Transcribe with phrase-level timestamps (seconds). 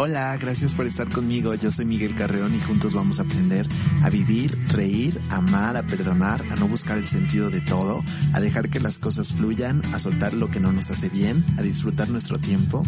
[0.00, 1.52] Hola, gracias por estar conmigo.
[1.54, 3.66] Yo soy Miguel Carreón y juntos vamos a aprender
[4.04, 8.70] a vivir, reír, amar, a perdonar, a no buscar el sentido de todo, a dejar
[8.70, 12.38] que las cosas fluyan, a soltar lo que no nos hace bien, a disfrutar nuestro
[12.38, 12.84] tiempo.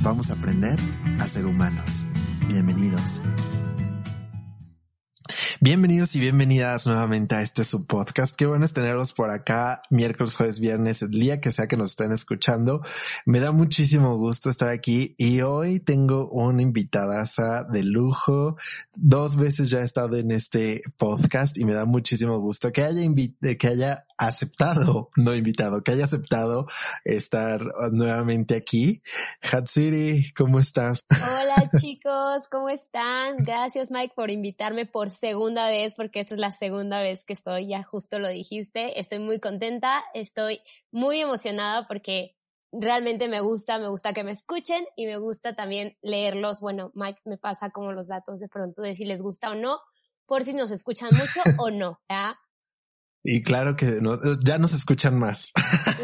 [0.00, 0.78] Vamos a aprender
[1.20, 2.06] a ser humanos.
[2.48, 3.20] Bienvenidos.
[5.66, 8.36] Bienvenidos y bienvenidas nuevamente a este subpodcast.
[8.36, 11.90] Qué bueno es tenerlos por acá miércoles, jueves, viernes, el día que sea que nos
[11.90, 12.82] estén escuchando.
[13.24, 17.24] Me da muchísimo gusto estar aquí y hoy tengo una invitada
[17.68, 18.56] de lujo.
[18.94, 23.02] Dos veces ya he estado en este podcast y me da muchísimo gusto que haya
[23.58, 26.66] que haya aceptado, no invitado, que haya aceptado
[27.04, 27.60] estar
[27.90, 29.02] nuevamente aquí.
[29.42, 31.00] Hatsiri, ¿cómo estás?
[31.10, 33.38] Hola chicos, ¿cómo están?
[33.38, 37.68] Gracias Mike por invitarme por segunda vez, porque esta es la segunda vez que estoy,
[37.68, 39.00] ya justo lo dijiste.
[39.00, 40.60] Estoy muy contenta, estoy
[40.90, 42.36] muy emocionada porque
[42.72, 46.60] realmente me gusta, me gusta que me escuchen y me gusta también leerlos.
[46.60, 49.80] Bueno, Mike me pasa como los datos de pronto de si les gusta o no,
[50.26, 52.00] por si nos escuchan mucho o no.
[52.08, 52.38] ¿ya?
[53.28, 55.52] Y claro que no, ya nos escuchan más.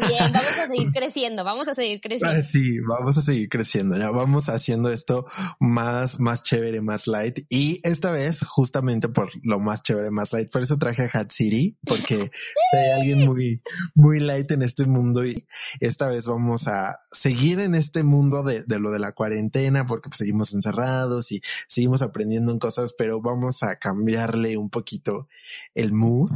[0.09, 2.43] Bien, vamos a seguir creciendo, vamos a seguir creciendo.
[2.43, 3.97] Sí, vamos a seguir creciendo.
[3.97, 5.25] Ya vamos haciendo esto
[5.57, 7.45] más, más chévere, más light.
[7.47, 11.31] Y esta vez, justamente por lo más chévere, más light, por eso traje a Hat
[11.31, 12.29] City, porque
[12.73, 13.61] hay alguien muy,
[13.95, 15.25] muy light en este mundo.
[15.25, 15.47] Y
[15.79, 20.09] esta vez vamos a seguir en este mundo de, de lo de la cuarentena, porque
[20.09, 25.29] pues, seguimos encerrados y seguimos aprendiendo en cosas, pero vamos a cambiarle un poquito
[25.73, 26.31] el mood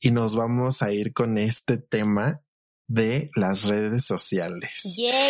[0.00, 2.42] y nos vamos a ir con este tema
[2.88, 4.82] de las redes sociales.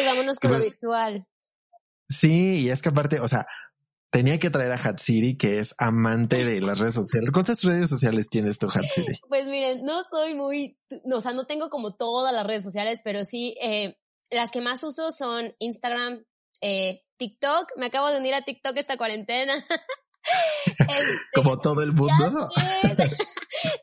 [0.07, 1.27] Vámonos con lo virtual.
[2.09, 3.47] Sí, y es que aparte, o sea,
[4.11, 7.31] tenía que traer a Hatsiri, que es amante de las redes sociales.
[7.33, 9.19] ¿Cuántas redes sociales tienes tú, Hatsiri?
[9.29, 13.01] Pues miren, no soy muy, no, o sea, no tengo como todas las redes sociales,
[13.03, 13.97] pero sí, eh,
[14.31, 16.25] las que más uso son Instagram,
[16.61, 17.73] eh, TikTok.
[17.77, 19.53] Me acabo de unir a TikTok esta cuarentena.
[21.35, 22.51] como todo el mundo.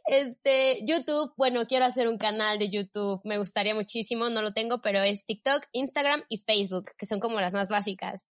[0.06, 4.82] Este, YouTube, bueno, quiero hacer un canal de YouTube, me gustaría muchísimo, no lo tengo,
[4.82, 8.28] pero es TikTok, Instagram y Facebook, que son como las más básicas.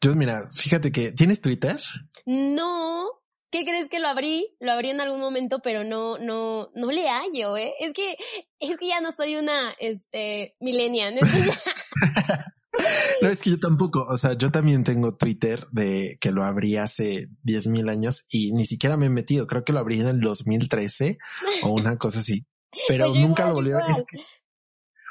[0.00, 1.78] Yo, mira, fíjate que, ¿tienes Twitter?
[2.24, 3.08] No,
[3.50, 4.56] ¿qué crees que lo abrí?
[4.60, 7.74] Lo abrí en algún momento, pero no, no, no le hallo, ¿eh?
[7.80, 8.16] Es que,
[8.58, 11.14] es que ya no soy una, este, millennial.
[11.14, 11.20] No,
[13.22, 17.28] es que yo tampoco, o sea, yo también tengo Twitter de que lo abrí hace
[17.42, 20.20] 10 mil años y ni siquiera me he metido, creo que lo abrí en el
[20.20, 21.18] 2013
[21.64, 22.46] o una cosa así,
[22.88, 24.04] pero nunca lo volví a ver.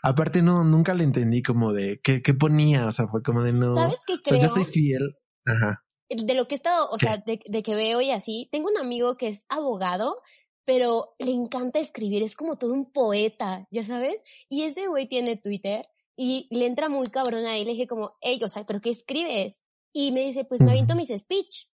[0.04, 3.54] aparte no, nunca le entendí como de qué, qué ponía, o sea, fue como de
[3.54, 3.76] no.
[3.76, 4.40] ¿Sabes qué creo?
[4.40, 5.18] O sea, yo soy fiel.
[5.46, 5.84] Ajá.
[6.10, 8.78] De lo que he estado, o sea, de, de que veo y así, tengo un
[8.78, 10.18] amigo que es abogado
[10.66, 14.24] pero le encanta escribir, es como todo un poeta, ya sabes.
[14.50, 18.40] Y ese güey tiene Twitter y le entra muy cabrón ahí, le dije como, hey,
[18.44, 19.62] o sea, ¿pero qué escribes?
[19.94, 21.68] Y me dice, pues me aviento mis speech.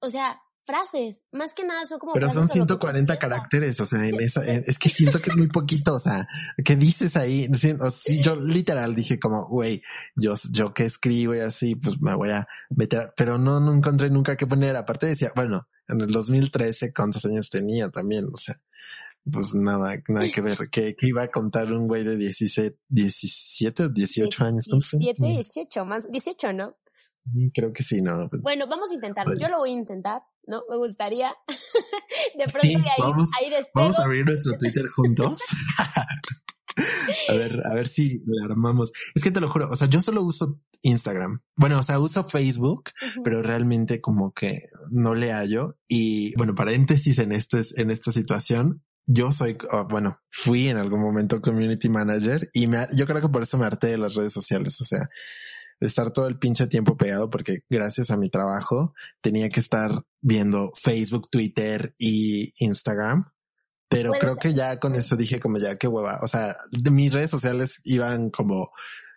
[0.00, 2.12] O sea, frases, más que nada son como...
[2.12, 5.94] Pero son 140 caracteres, o sea, en esa, es que siento que es muy poquito,
[5.94, 6.26] o sea,
[6.64, 7.48] ¿qué dices ahí?
[8.20, 9.82] yo literal dije como, güey,
[10.16, 14.10] yo, yo que escribo y así, pues me voy a meter, pero no, no encontré
[14.10, 18.26] nunca qué poner, aparte decía, bueno, en el 2013, ¿cuántos años tenía también?
[18.26, 18.56] O sea,
[19.30, 20.58] pues nada, nada que ver.
[20.70, 24.64] ¿Qué, iba a contar un güey de 17, 17 o 18 años?
[24.64, 26.76] 17, 18, más 18, ¿no?
[27.52, 28.28] Creo que sí, no.
[28.28, 29.36] Pues bueno, vamos a intentarlo.
[29.36, 30.62] Yo lo voy a intentar, ¿no?
[30.70, 31.34] Me gustaría.
[32.38, 35.40] de pronto ahí, vamos, ahí Vamos a abrir nuestro Twitter juntos.
[37.28, 38.92] a ver, a ver si le armamos.
[39.14, 41.42] Es que te lo juro, o sea, yo solo uso Instagram.
[41.56, 42.90] Bueno, o sea, uso Facebook,
[43.24, 44.60] pero realmente como que
[44.92, 45.78] no le hallo.
[45.88, 51.00] Y bueno, paréntesis en este, en esta situación, yo soy, oh, bueno, fui en algún
[51.00, 54.32] momento community manager y me, yo creo que por eso me harté de las redes
[54.32, 54.80] sociales.
[54.80, 55.00] O sea,
[55.80, 60.02] de estar todo el pinche tiempo pegado porque gracias a mi trabajo tenía que estar
[60.20, 63.30] viendo Facebook, Twitter y Instagram.
[63.88, 66.18] Pero creo que ya con eso dije como ya qué hueva.
[66.22, 68.70] O sea, de mis redes sociales iban como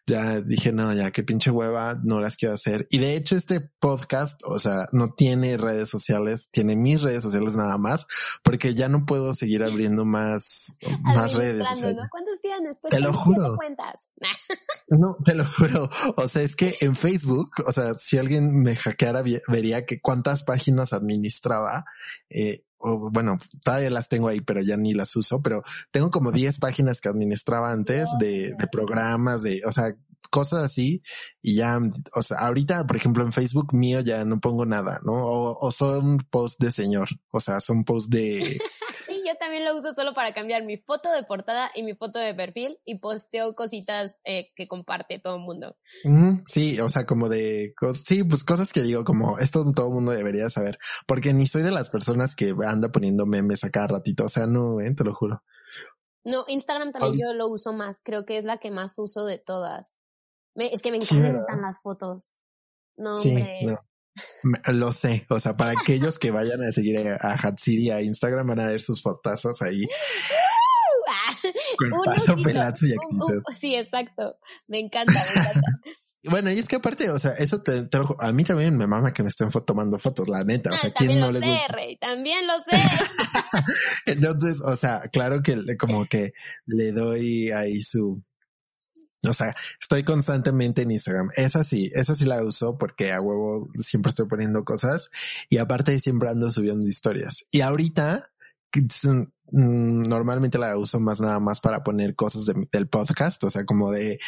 [0.10, 2.88] ya dije, no, ya qué pinche hueva, no las quiero hacer.
[2.90, 7.56] Y de hecho este podcast, o sea, no tiene redes sociales, tiene mis redes sociales
[7.56, 8.08] nada más,
[8.44, 10.78] porque ya no puedo seguir abriendo más,
[11.16, 11.66] más redes.
[12.10, 12.82] ¿Cuántos tienes?
[12.82, 13.56] te lo juro.
[14.90, 15.90] no, te lo juro.
[16.18, 20.44] O sea, es que en Facebook, o sea, si alguien me hackeara, vería que cuántas
[20.44, 21.86] páginas administraba,
[22.30, 26.32] eh, o bueno, todavía las tengo ahí, pero ya ni las uso, pero tengo como
[26.32, 29.96] 10 páginas que administraba antes de, de programas, de, o sea,
[30.30, 31.02] cosas así
[31.42, 31.80] y ya,
[32.16, 35.14] o sea, ahorita, por ejemplo, en Facebook mío ya no pongo nada, ¿no?
[35.14, 38.40] O, o son posts de señor, o sea, son posts de,
[39.30, 42.34] yo también lo uso solo para cambiar mi foto de portada y mi foto de
[42.34, 45.76] perfil y posteo cositas eh, que comparte todo el mundo.
[46.46, 47.74] sí, o sea, como de,
[48.06, 50.78] sí, pues cosas que digo como esto todo el mundo debería saber,
[51.08, 54.48] porque ni soy de las personas que anda poniendo memes a cada ratito, o sea,
[54.48, 55.44] no, eh, te lo juro.
[56.24, 59.40] No, Instagram también yo lo uso más, creo que es la que más uso de
[59.40, 59.96] todas.
[60.56, 62.38] Es que me encantan las fotos.
[62.98, 63.66] No, hombre.
[63.66, 63.80] No.
[64.68, 68.60] Lo sé, o sea, para aquellos que vayan a seguir a, Hatsiri a Instagram van
[68.60, 69.88] a ver sus fotazos ahí.
[72.06, 73.44] paso, pelazo y actitud.
[73.58, 74.38] sí, exacto.
[74.68, 75.80] Me encanta, me encanta.
[76.24, 77.88] bueno, y es que aparte, o sea, eso te,
[78.20, 80.72] a mí también me mama que me estén tomando fotos, la neta.
[80.72, 82.78] O sea, ah, ¿quién no le sé, Rey, también lo sé.
[84.06, 86.32] Entonces, o sea, claro que como que
[86.66, 88.24] le doy ahí su,
[89.28, 91.30] o sea, estoy constantemente en Instagram.
[91.36, 95.12] Esa sí, esa sí la uso porque a huevo siempre estoy poniendo cosas
[95.50, 97.46] y aparte siempre ando subiendo historias.
[97.52, 98.32] Y ahorita
[98.74, 103.92] mm, normalmente la uso más nada más para poner cosas del podcast, o sea, como
[103.92, 104.20] de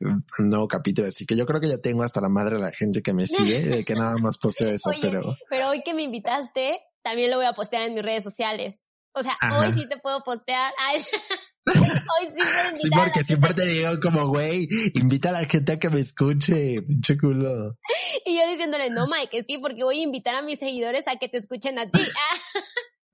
[0.00, 1.06] un nuevo capítulo.
[1.06, 3.26] Así que yo creo que ya tengo hasta la madre de la gente que me
[3.26, 5.36] sigue, de que nada más posteo eso, pero.
[5.48, 8.80] Pero hoy que me invitaste, también lo voy a postear en mis redes sociales.
[9.12, 10.72] O sea, hoy sí te puedo postear.
[12.30, 16.00] Sí, sí porque siempre te digo como, güey, invita a la gente a que me
[16.00, 17.76] escuche, pinche culo.
[18.26, 21.16] Y yo diciéndole, no, Mike, es que porque voy a invitar a mis seguidores a
[21.16, 22.00] que te escuchen a ti.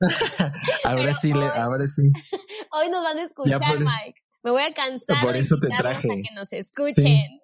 [0.84, 2.10] ahora sí, ahora sí.
[2.72, 4.20] Hoy nos van a escuchar, Mike.
[4.42, 6.08] Me voy a cansar por eso te traje.
[6.08, 7.40] que nos escuchen.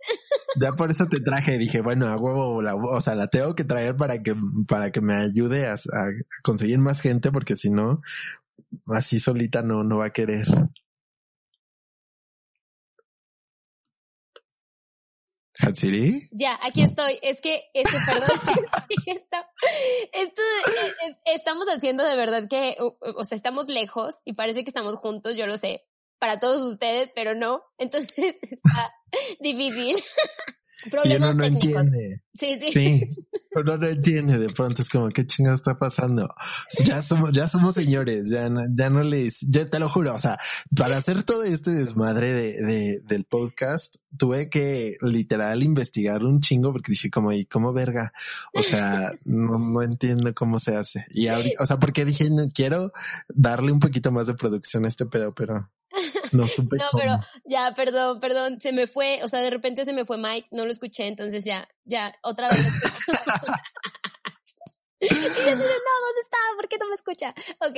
[0.60, 1.58] Ya por eso te traje.
[1.58, 4.34] Dije, bueno, a huevo, la, o sea, la tengo que traer para que,
[4.68, 6.10] para que me ayude a, a
[6.42, 8.02] conseguir más gente, porque si no,
[8.86, 10.46] así solita no, no va a querer.
[15.62, 16.28] ¿Hatsiri?
[16.32, 17.18] Ya, aquí estoy.
[17.22, 18.38] Es que, este, perdón,
[20.12, 20.42] esto,
[21.24, 25.46] estamos haciendo de verdad que, o sea, estamos lejos y parece que estamos juntos, yo
[25.46, 25.82] lo sé,
[26.18, 27.62] para todos ustedes, pero no.
[27.78, 28.94] Entonces está
[29.40, 29.96] difícil.
[30.90, 31.88] Problemas técnicos.
[32.34, 32.72] Sí, sí.
[32.72, 33.16] Sí,
[33.52, 34.38] pero no entiende.
[34.38, 36.34] De pronto es como, ¿qué chingada está pasando?
[36.84, 40.14] Ya somos, ya somos señores, ya no, ya no les, ya te lo juro.
[40.14, 40.38] O sea,
[40.76, 46.72] para hacer todo este desmadre de, de, del podcast, tuve que literal investigar un chingo
[46.72, 48.12] porque dije como, ¿y cómo verga?
[48.54, 51.04] O sea, no, no entiendo cómo se hace.
[51.10, 52.92] Y ahorita, o sea, porque dije, no quiero
[53.28, 55.70] darle un poquito más de producción a este pedo, pero
[56.32, 56.76] no supe.
[56.76, 60.18] no, pero ya, perdón, perdón, se me fue, o sea, de repente se me fue
[60.18, 62.58] Mike, no lo escuché, entonces ya, ya, otra vez.
[65.02, 66.38] y yo dije, no, ¿dónde está?
[66.56, 67.34] ¿Por qué no me escucha?
[67.60, 67.76] Ok.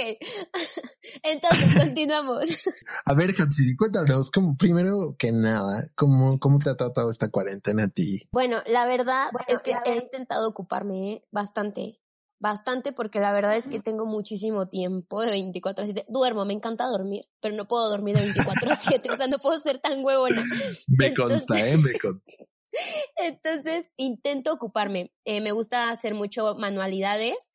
[1.22, 2.68] Entonces, continuamos.
[3.06, 7.84] A ver, Hatsiri, cuéntanos, como, primero que nada, ¿cómo, ¿cómo te ha tratado esta cuarentena
[7.84, 8.28] a ti?
[8.30, 12.03] Bueno, la verdad es que he intentado ocuparme bastante
[12.44, 16.04] bastante porque la verdad es que tengo muchísimo tiempo de 24 a 7.
[16.08, 19.38] Duermo, me encanta dormir, pero no puedo dormir de 24 a 7, o sea, no
[19.38, 20.44] puedo ser tan huevona.
[20.88, 21.78] Me consta, ¿eh?
[21.78, 22.44] Me consta.
[23.16, 25.10] Entonces, intento ocuparme.
[25.24, 27.50] Eh, me gusta hacer mucho manualidades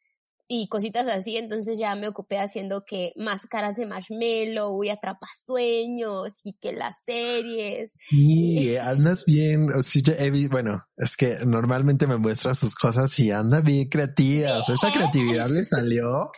[0.52, 6.58] y cositas así, entonces ya me ocupé haciendo que máscaras de marshmallow y atrapasueños y
[6.58, 7.94] que las series.
[8.00, 10.02] Sí, andas bien, sí,
[10.50, 14.92] bueno, es que normalmente me muestra sus cosas y anda bien creativa, o sea, esa
[14.92, 16.32] creatividad le salió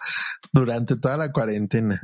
[0.52, 2.02] durante toda la cuarentena.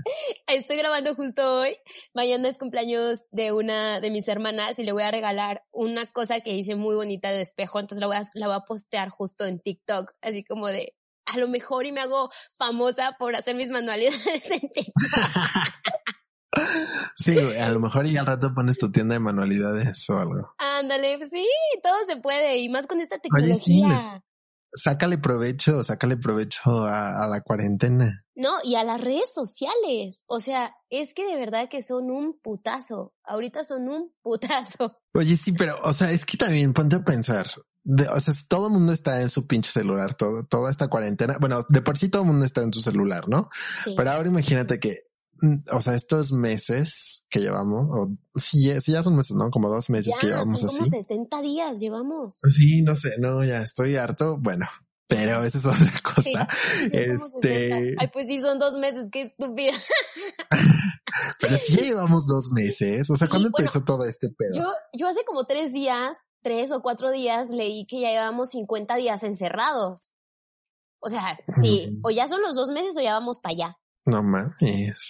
[0.48, 1.76] Estoy grabando justo hoy,
[2.14, 6.40] mañana es cumpleaños de una de mis hermanas y le voy a regalar una cosa
[6.40, 9.46] que hice muy bonita de espejo, entonces la voy a, la voy a postear justo
[9.46, 10.94] en TikTok, así como de
[11.28, 14.62] a lo mejor y me hago famosa por hacer mis manualidades en
[17.16, 20.54] Sí, a lo mejor y al rato pones tu tienda de manualidades o algo.
[20.58, 21.46] Ándale, sí,
[21.84, 24.24] todo se puede y más con esta tecnología.
[24.72, 28.24] sácale provecho, sácale provecho a, la cuarentena.
[28.36, 30.24] No, y a las redes sociales.
[30.28, 33.14] O sea, es que de verdad que son un putazo.
[33.24, 35.00] Ahorita son un putazo.
[35.14, 37.48] Oye, sí, pero, o sea, es que también ponte a pensar
[37.88, 41.38] o sea, todo el mundo está en su pinche celular, todo, toda esta cuarentena.
[41.40, 43.50] Bueno, de por sí todo el mundo está en su celular, ¿no?
[43.96, 44.98] Pero ahora imagínate que,
[45.42, 49.50] mm, o sea, estos meses que llevamos, o sí, ya son meses, ¿no?
[49.52, 52.40] Como dos meses que llevamos son como 60 días llevamos.
[52.54, 54.38] Sí, no sé, no, ya estoy harto.
[54.38, 54.68] Bueno,
[55.08, 56.48] pero esa es otra cosa.
[56.92, 57.96] este.
[57.98, 59.74] Ay, pues sí, son dos meses, qué estúpida.
[61.40, 63.10] pero sí ya llevamos dos meses.
[63.10, 64.56] O sea, ¿cuándo empezó todo este pedo?
[64.56, 66.18] Yo, yo hace como tres días
[66.48, 70.12] tres o cuatro días leí que ya llevamos 50 días encerrados.
[71.00, 73.78] O sea, sí, o ya son los dos meses o ya vamos para allá.
[74.06, 74.56] No mames.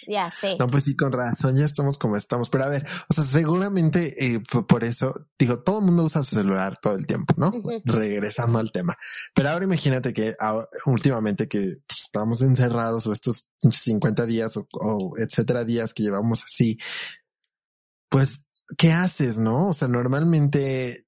[0.08, 0.56] Ya sé.
[0.58, 2.50] No, pues sí, con razón, ya estamos como estamos.
[2.50, 6.36] Pero a ver, o sea, seguramente eh, por eso, digo, todo el mundo usa su
[6.36, 7.51] celular todo el tiempo, ¿no?
[7.86, 8.96] Regresando al tema.
[9.36, 10.36] Pero ahora imagínate que
[10.88, 16.44] últimamente que pues, estamos encerrados o estos 50 días o, o etcétera días que llevamos
[16.44, 16.79] así,
[18.10, 18.47] pues
[18.77, 19.38] ¿qué haces?
[19.38, 19.69] No?
[19.69, 21.05] O sea, normalmente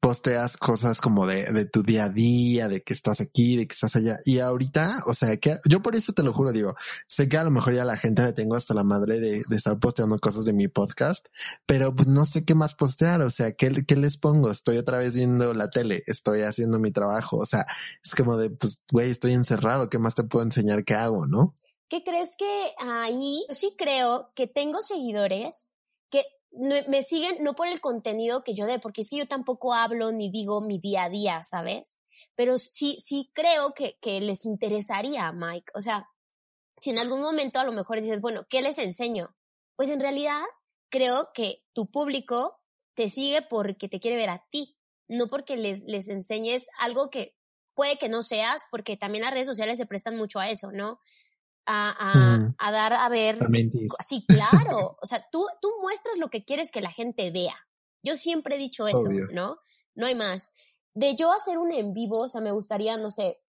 [0.00, 3.74] posteas cosas como de, de tu día a día, de que estás aquí, de que
[3.74, 4.18] estás allá.
[4.24, 6.74] Y ahorita, o sea, que yo por eso te lo juro, digo,
[7.06, 9.78] sé que a lo mejor ya la gente le tengo hasta la madre de, estar
[9.78, 11.26] posteando cosas de mi podcast,
[11.66, 13.22] pero pues no sé qué más postear.
[13.22, 14.50] O sea, ¿qué, ¿qué les pongo?
[14.50, 17.36] Estoy otra vez viendo la tele, estoy haciendo mi trabajo.
[17.36, 17.66] O sea,
[18.04, 19.88] es como de, pues, güey, estoy encerrado.
[19.88, 21.26] ¿Qué más te puedo enseñar que hago?
[21.26, 21.54] No?
[21.88, 25.68] ¿Qué crees que ahí sí creo que tengo seguidores
[26.10, 26.22] que
[26.56, 30.12] me siguen no por el contenido que yo dé, porque es que yo tampoco hablo
[30.12, 31.98] ni digo mi día a día, ¿sabes?
[32.34, 35.72] Pero sí, sí creo que, que les interesaría, Mike.
[35.74, 36.08] O sea,
[36.80, 39.36] si en algún momento a lo mejor dices, bueno, ¿qué les enseño?
[39.76, 40.40] Pues en realidad
[40.88, 42.58] creo que tu público
[42.94, 44.76] te sigue porque te quiere ver a ti,
[45.08, 47.36] no porque les, les enseñes algo que
[47.74, 51.00] puede que no seas, porque también las redes sociales se prestan mucho a eso, ¿no?
[51.66, 53.38] A, a, dar a ver.
[54.06, 54.96] Sí, claro.
[55.02, 57.56] O sea, tú, tú muestras lo que quieres que la gente vea.
[58.02, 59.58] Yo siempre he dicho eso, ¿no?
[59.94, 60.50] No hay más.
[60.94, 63.40] De yo hacer un en vivo, o sea, me gustaría, no sé,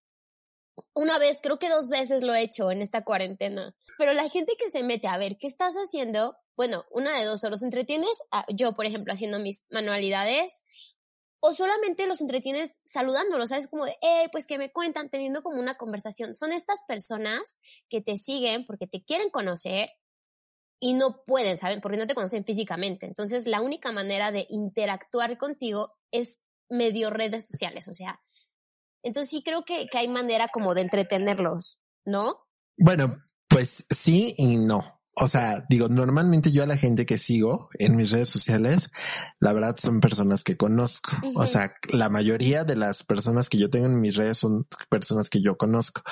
[0.93, 3.75] una vez, creo que dos veces lo he hecho en esta cuarentena.
[3.97, 7.43] Pero la gente que se mete a ver qué estás haciendo, bueno, una de dos,
[7.43, 8.09] o los entretienes,
[8.49, 10.63] yo, por ejemplo, haciendo mis manualidades,
[11.39, 13.67] o solamente los entretienes saludándolos, ¿sabes?
[13.67, 16.33] Como de, eh, pues que me cuentan, teniendo como una conversación.
[16.33, 19.89] Son estas personas que te siguen porque te quieren conocer
[20.79, 21.81] y no pueden, ¿saben?
[21.81, 23.05] Porque no te conocen físicamente.
[23.05, 28.21] Entonces, la única manera de interactuar contigo es medio redes sociales, o sea.
[29.03, 32.47] Entonces, sí creo que, que hay manera como de entretenerlos, ¿no?
[32.77, 37.69] Bueno, pues sí y no o sea, digo, normalmente yo a la gente que sigo
[37.79, 38.91] en mis redes sociales,
[39.39, 41.11] la verdad son personas que conozco.
[41.35, 45.29] O sea, la mayoría de las personas que yo tengo en mis redes son personas
[45.29, 46.03] que yo conozco.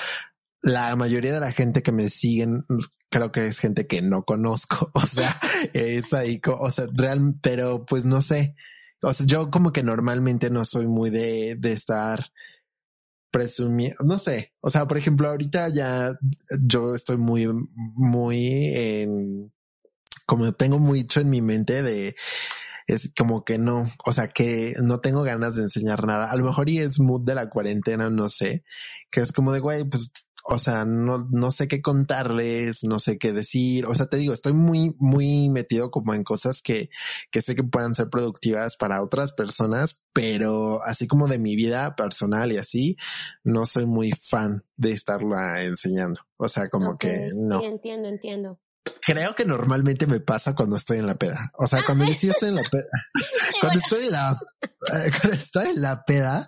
[0.61, 2.65] La mayoría de la gente que me siguen,
[3.09, 4.89] creo que es gente que no conozco.
[4.95, 5.35] O sea,
[5.73, 8.55] es ahí, o sea, real, pero pues no sé.
[9.03, 12.31] O sea, yo como que normalmente no soy muy de, de estar
[13.35, 16.17] presumir, no sé, o sea, por ejemplo, ahorita ya
[16.63, 19.51] yo estoy muy, muy en,
[20.25, 22.15] como tengo mucho en mi mente de,
[22.87, 26.31] es como que no, o sea, que no tengo ganas de enseñar nada.
[26.31, 28.63] A lo mejor y es mood de la cuarentena, no sé,
[29.11, 30.13] que es como de, güey, pues
[30.47, 33.87] o sea, no, no sé qué contarles, no sé qué decir.
[33.87, 36.89] O sea, te digo, estoy muy, muy metido como en cosas que,
[37.31, 41.95] que sé que puedan ser productivas para otras personas, pero así como de mi vida
[41.95, 42.95] personal y así,
[43.43, 46.21] no soy muy fan de estarla enseñando.
[46.37, 47.61] O sea, como que no.
[47.61, 48.59] Sí, entiendo, entiendo
[49.01, 51.51] creo que normalmente me pasa cuando estoy en la peda.
[51.57, 52.85] O sea, cuando yo estoy en la peda,
[53.61, 56.45] cuando estoy en la, eh, cuando estoy en la peda,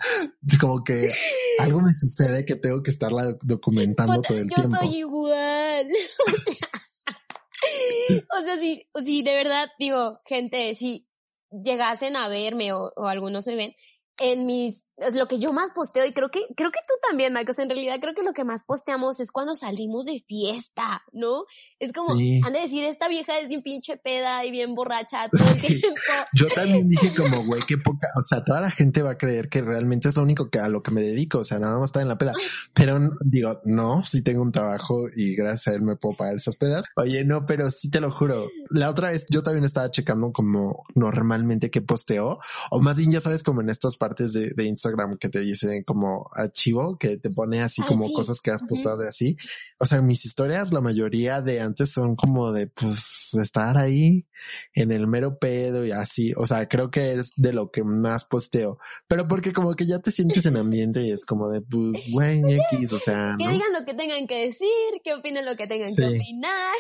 [0.60, 1.12] como que
[1.60, 4.78] algo me sucede que tengo que estarla documentando todo el tiempo.
[4.82, 5.88] Yo soy igual.
[8.38, 11.08] o sea, si, si de verdad digo, gente, si
[11.52, 13.74] llegasen a verme o, o algunos me ven,
[14.20, 17.32] en mis, es lo que yo más posteo y creo que, creo que tú también,
[17.32, 21.46] Marcos, en realidad creo que lo que más posteamos es cuando salimos de fiesta, ¿no?
[21.80, 25.48] Es como, han de decir, esta vieja es bien pinche peda y bien borracha todo
[25.50, 25.88] el tiempo.
[26.34, 29.50] yo también dije como, güey, qué poca, o sea, toda la gente va a creer
[29.50, 31.90] que realmente es lo único que a lo que me dedico, o sea, nada más
[31.90, 32.34] estar en la peda.
[32.74, 36.56] Pero digo, no, sí tengo un trabajo y gracias a él me puedo pagar esas
[36.56, 36.86] pedas.
[36.96, 38.50] Oye, no, pero sí te lo juro.
[38.72, 42.40] La otra vez yo también estaba checando como normalmente qué posteo,
[42.72, 44.87] o más bien ya sabes como en estas partes de, de Instagram
[45.20, 49.10] que te dicen como archivo, que te pone así como cosas que has postado de
[49.10, 49.38] así.
[49.80, 54.28] O sea, mis historias, la mayoría de antes son como de pues estar ahí
[54.74, 56.34] en el mero pedo y así.
[56.38, 60.00] O sea, creo que es de lo que más posteo, pero porque como que ya
[60.00, 62.42] te sientes en ambiente y es como de pues güey,
[62.72, 64.68] X, o sea, que digan lo que tengan que decir,
[65.04, 66.74] que opinen lo que tengan que opinar.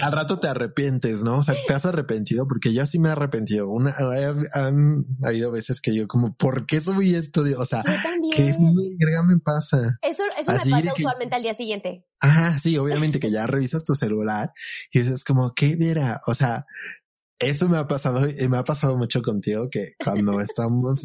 [0.00, 1.38] al rato te arrepientes, ¿no?
[1.38, 3.68] O sea, te has arrepentido porque yo sí me he arrepentido.
[3.68, 3.94] Una,
[4.54, 7.42] han habido veces que yo como, ¿por qué subí esto?
[7.58, 7.82] O sea,
[8.34, 9.98] ¿qué me pasa?
[10.02, 12.06] Eso, eso me pasa usualmente al día siguiente.
[12.20, 14.52] Ajá, sí, obviamente que ya revisas tu celular
[14.92, 16.20] y dices como, ¿qué viera?
[16.26, 16.64] O sea,
[17.38, 21.02] eso me ha pasado y me ha pasado mucho contigo que cuando estamos,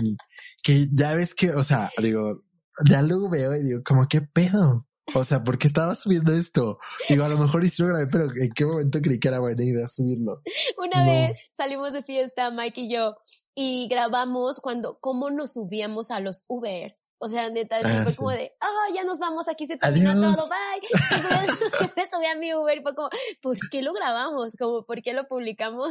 [0.64, 2.44] que ya ves que, o sea, digo,
[2.90, 4.88] ya luego veo y digo, como, ¿qué pedo?
[5.16, 6.80] O sea, ¿por qué estaba subiendo esto?
[7.08, 9.64] Digo, a lo mejor sí lo grabé, pero ¿en qué momento creí que era buena
[9.64, 10.42] idea subirlo?
[10.78, 13.16] Una vez salimos de fiesta, Mike y yo,
[13.56, 17.08] y grabamos cuando, cómo nos subíamos a los Ubers.
[17.18, 20.48] O sea, neta, ah, fue como de, ah, ya nos vamos, aquí se termina todo,
[20.48, 20.80] bye.
[21.82, 23.10] Y me subí a mi Uber y fue como,
[23.42, 24.56] ¿por qué lo grabamos?
[24.58, 25.90] Como, ¿por qué lo publicamos?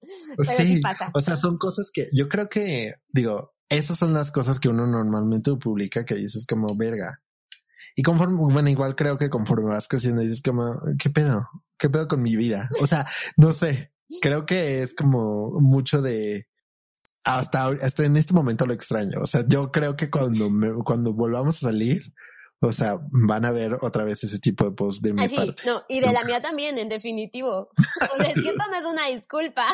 [0.38, 1.10] Pero sí, pasa.
[1.12, 4.86] O sea, son cosas que yo creo que, digo, esas son las cosas que uno
[4.86, 7.20] normalmente publica que dices como verga.
[7.94, 11.48] Y conforme, bueno, igual creo que conforme vas creciendo dices como, ¿qué pedo?
[11.78, 12.68] ¿Qué pedo con mi vida?
[12.80, 13.06] O sea,
[13.36, 16.46] no sé, creo que es como mucho de,
[17.24, 19.20] hasta, hasta en este momento lo extraño.
[19.22, 22.12] O sea, yo creo que cuando me, cuando volvamos a salir,
[22.60, 25.62] o sea, van a ver otra vez ese tipo de post de mi Así, parte.
[25.66, 27.70] No, y de la mía también, en definitivo.
[28.12, 29.66] O sea, es que esto no es una disculpa.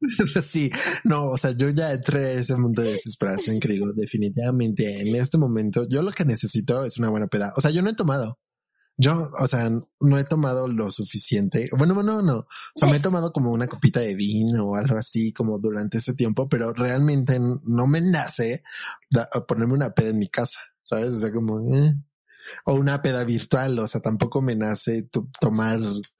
[0.42, 0.70] Sí,
[1.04, 5.38] no, o sea, yo ya entré ese mundo de desesperación que digo, definitivamente en este
[5.38, 7.52] momento yo lo que necesito es una buena peda.
[7.56, 8.38] O sea, yo no he tomado.
[8.96, 11.70] Yo, o sea, no he tomado lo suficiente.
[11.76, 12.38] Bueno, bueno, no.
[12.38, 15.98] O sea, me he tomado como una copita de vino o algo así como durante
[15.98, 18.62] ese tiempo, pero realmente no me nace
[19.48, 21.14] ponerme una peda en mi casa, ¿sabes?
[21.14, 21.94] O sea, como, eh
[22.64, 25.08] o una peda virtual, o sea, tampoco me nace
[25.40, 25.78] tomar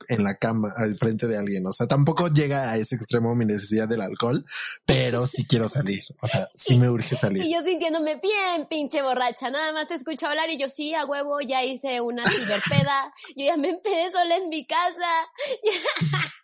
[0.08, 3.44] en la cama al frente de alguien, o sea, tampoco llega a ese extremo mi
[3.44, 4.44] necesidad del alcohol,
[4.84, 7.42] pero sí quiero salir, o sea, sí me urge salir.
[7.42, 11.40] Y yo sintiéndome bien pinche borracha, nada más escucho hablar y yo sí, a huevo,
[11.40, 15.06] ya hice una ciberpeda, yo ya me empedé sola en mi casa.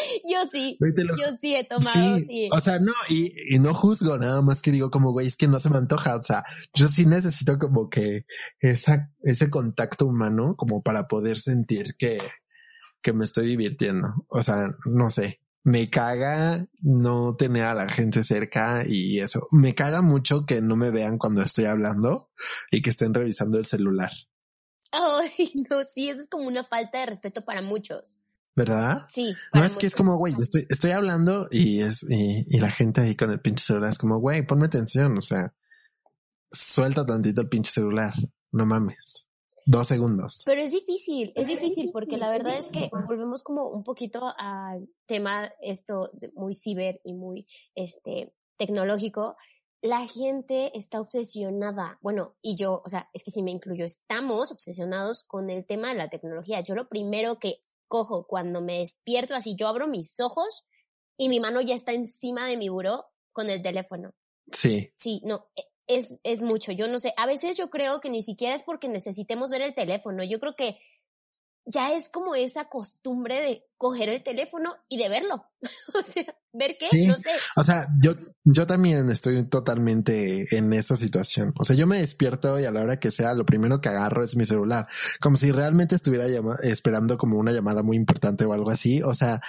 [0.28, 2.48] Yo sí, yo sí he tomado, sí.
[2.52, 5.48] O sea, no, y, y, no juzgo, nada más que digo como, güey, es que
[5.48, 6.16] no se me antoja.
[6.16, 8.26] O sea, yo sí necesito como que
[8.60, 12.18] esa, ese contacto humano como para poder sentir que,
[13.02, 14.08] que me estoy divirtiendo.
[14.28, 15.40] O sea, no sé.
[15.62, 19.46] Me caga no tener a la gente cerca y eso.
[19.50, 22.30] Me caga mucho que no me vean cuando estoy hablando
[22.70, 24.10] y que estén revisando el celular.
[24.92, 28.16] Ay, no, sí, eso es como una falta de respeto para muchos.
[28.56, 29.06] ¿Verdad?
[29.08, 29.34] Sí.
[29.54, 33.00] No es que es como, güey, estoy, estoy hablando y es, y, y, la gente
[33.00, 35.54] ahí con el pinche celular es como, güey, ponme atención, o sea,
[36.50, 38.12] suelta tantito el pinche celular,
[38.52, 39.26] no mames.
[39.66, 40.42] Dos segundos.
[40.46, 44.88] Pero es difícil, es difícil porque la verdad es que volvemos como un poquito al
[45.06, 49.36] tema esto muy ciber y muy este tecnológico.
[49.82, 54.50] La gente está obsesionada, bueno, y yo, o sea, es que si me incluyo, estamos
[54.50, 56.62] obsesionados con el tema de la tecnología.
[56.62, 60.64] Yo lo primero que cojo cuando me despierto, así yo abro mis ojos
[61.18, 64.14] y mi mano ya está encima de mi buró con el teléfono.
[64.50, 64.92] Sí.
[64.96, 66.72] Sí, no, e, es, es mucho.
[66.72, 69.74] Yo no sé, a veces yo creo que ni siquiera es porque necesitemos ver el
[69.74, 70.24] teléfono.
[70.24, 70.80] Yo creo que
[71.66, 75.44] ya es como esa costumbre de coger el teléfono y de verlo.
[75.94, 77.30] o sea, ver qué, no sé.
[77.56, 81.52] O sea, yo, yo también estoy totalmente en esa situación.
[81.58, 84.24] O sea, yo me despierto y a la hora que sea, lo primero que agarro
[84.24, 84.86] es mi celular,
[85.20, 86.26] como si realmente estuviera
[86.62, 89.02] esperando como una llamada muy importante o algo así.
[89.02, 89.40] O sea,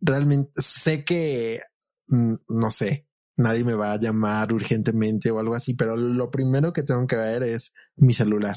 [0.00, 1.60] realmente sé que,
[2.08, 6.72] mm, no sé, nadie me va a llamar urgentemente o algo así, pero lo primero
[6.72, 8.56] que tengo que ver es mi celular.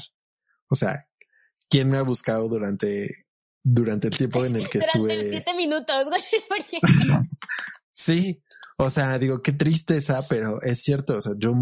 [0.68, 1.06] O sea,
[1.72, 3.24] quién me ha buscado durante,
[3.64, 5.30] durante el tiempo en el que durante estuve.
[5.30, 6.06] siete minutos,
[7.92, 8.42] sí.
[8.76, 11.16] O sea, digo, qué tristeza, pero es cierto.
[11.16, 11.54] O sea, yo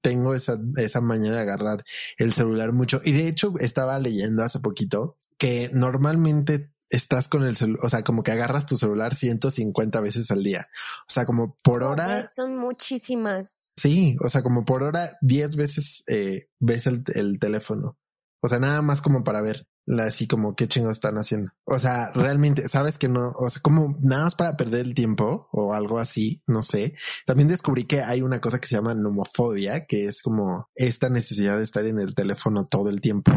[0.00, 1.84] tengo esa, esa mañana de agarrar
[2.18, 3.00] el celular mucho.
[3.04, 8.04] Y de hecho, estaba leyendo hace poquito que normalmente estás con el celular, o sea,
[8.04, 10.68] como que agarras tu celular 150 veces al día.
[11.02, 12.28] O sea, como por hora.
[12.28, 13.58] Son muchísimas.
[13.76, 17.98] Sí, o sea, como por hora 10 veces eh, ves el, el teléfono.
[18.40, 19.66] O sea, nada más como para ver
[19.98, 21.50] así como qué chingos están haciendo.
[21.64, 25.48] O sea, realmente sabes que no, o sea, como nada más para perder el tiempo
[25.52, 26.94] o algo así, no sé.
[27.26, 31.56] También descubrí que hay una cosa que se llama nomofobia, que es como esta necesidad
[31.56, 33.32] de estar en el teléfono todo el tiempo.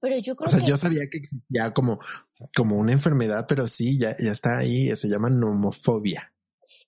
[0.00, 1.98] Pero yo creo o sea, yo sabía que existía como,
[2.54, 6.34] como una enfermedad, pero sí, ya, ya está ahí, se llama nomofobia.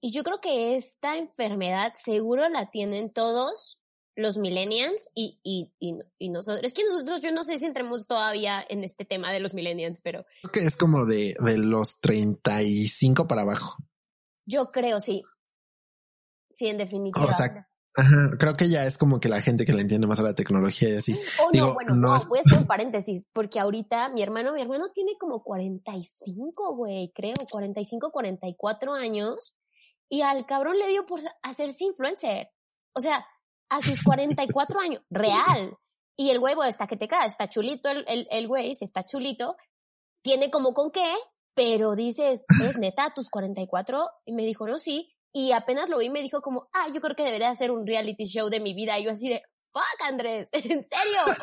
[0.03, 3.81] Y yo creo que esta enfermedad seguro la tienen todos
[4.17, 5.71] los millennials y, y,
[6.19, 6.65] y, nosotros.
[6.65, 10.01] Es que nosotros, yo no sé si entremos todavía en este tema de los millennials,
[10.01, 10.25] pero.
[10.41, 13.77] Creo que es como de, de los 35 para abajo.
[14.47, 15.23] Yo creo, sí.
[16.51, 17.27] Sí, en definitiva.
[17.27, 20.19] O sea, ajá, creo que ya es como que la gente que le entiende más
[20.19, 21.21] a la tecnología y así.
[21.39, 24.91] Oh, no, bueno, no, voy a hacer un paréntesis, porque ahorita mi hermano, mi hermano
[24.93, 29.55] tiene como 45, güey, creo, 45, 44 años,
[30.09, 32.49] y al cabrón le dio por hacerse influencer.
[32.95, 33.27] O sea,
[33.69, 35.77] a sus 44 años, real.
[36.17, 39.57] Y el huevo está que te cae, está chulito el, el, el güey, está chulito,
[40.23, 41.13] tiene como con qué,
[41.55, 46.09] pero dices, es neta, tus 44, y me dijo, no, sí, y apenas lo vi
[46.09, 48.99] me dijo como, ah, yo creo que debería hacer un reality show de mi vida,
[48.99, 49.43] y yo así de,
[49.77, 50.49] fuck, Andrés?
[50.53, 51.37] ¿En serio?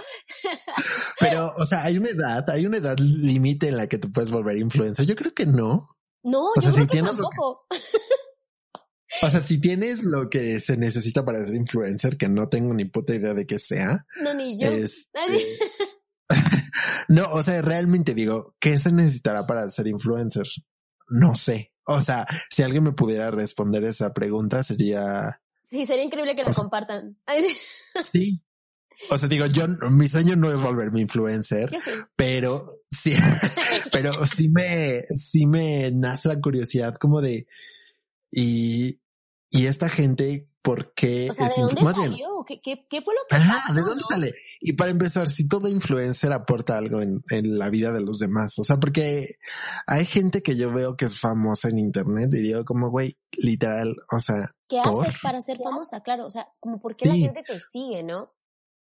[1.20, 4.32] Pero, o sea, hay una edad, hay una edad límite en la que te puedes
[4.32, 5.06] volver influencer.
[5.06, 5.90] Yo creo que no.
[6.24, 7.68] No, yo creo que tampoco.
[9.22, 12.86] O sea, si tienes lo que se necesita para ser influencer, que no tengo ni
[12.86, 14.06] puta idea de qué sea.
[14.24, 14.72] No, ni yo.
[14.72, 15.20] Este,
[17.08, 20.48] no, o sea, realmente digo, ¿qué se necesitará para ser influencer?
[21.10, 21.72] No sé.
[21.86, 25.42] O sea, si alguien me pudiera responder esa pregunta sería...
[25.62, 27.18] Sí, sería increíble que lo compartan.
[28.12, 28.42] sí.
[29.10, 31.72] O sea, digo, yo, mi sueño no es volverme influencer,
[32.16, 33.14] pero sí,
[33.92, 37.48] pero sí me, sí me nace la curiosidad como de,
[38.32, 39.00] y,
[39.54, 41.30] y esta gente, ¿por qué?
[41.30, 42.28] O sea, ¿de dónde salió?
[42.48, 44.34] ¿Qué, qué, qué, fue lo que ah, ¿de dónde sale?
[44.60, 48.58] Y para empezar, si todo influencer aporta algo en, en, la vida de los demás,
[48.58, 49.28] o sea, porque
[49.86, 53.96] hay gente que yo veo que es famosa en internet y digo como, güey, literal,
[54.12, 54.44] o sea.
[54.68, 56.02] ¿Qué haces para ser famosa?
[56.02, 58.34] Claro, o sea, como por qué la gente te sigue, ¿no?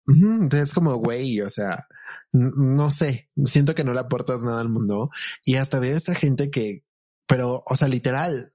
[0.07, 1.87] Entonces es como, güey, o sea,
[2.33, 5.11] no sé, siento que no le aportas nada al mundo
[5.45, 6.85] y hasta veo a esta gente que,
[7.27, 8.53] pero, o sea, literal,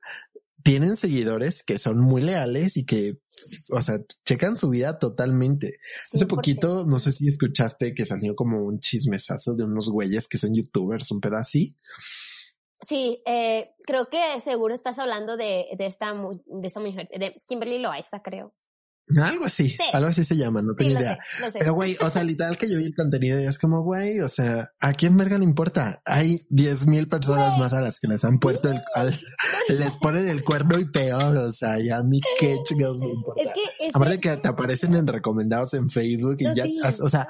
[0.64, 3.22] tienen seguidores que son muy leales y que,
[3.72, 5.80] o sea, checan su vida totalmente.
[6.14, 10.38] Hace poquito, no sé si escuchaste que salió como un chismesazo de unos güeyes que
[10.38, 11.78] son youtubers, un pedacito.
[12.88, 17.80] Sí, eh, creo que seguro estás hablando de, de esta, de esta mujer, de Kimberly
[17.80, 18.54] Loaiza, creo.
[19.18, 21.18] Algo así, algo así se llama, no tengo idea.
[21.54, 24.30] Pero güey, o sea, literal que yo vi el contenido y es como, güey, o
[24.30, 26.02] sea, ¿a quién verga le importa?
[26.06, 28.82] Hay diez mil personas más a las que les han puesto el,
[29.70, 33.42] les ponen el cuerno y peor, o sea, ya a mí qué chingados me importa.
[33.42, 36.66] Es que, es Aparte que te aparecen en recomendados en Facebook y ya,
[37.02, 37.26] o sea,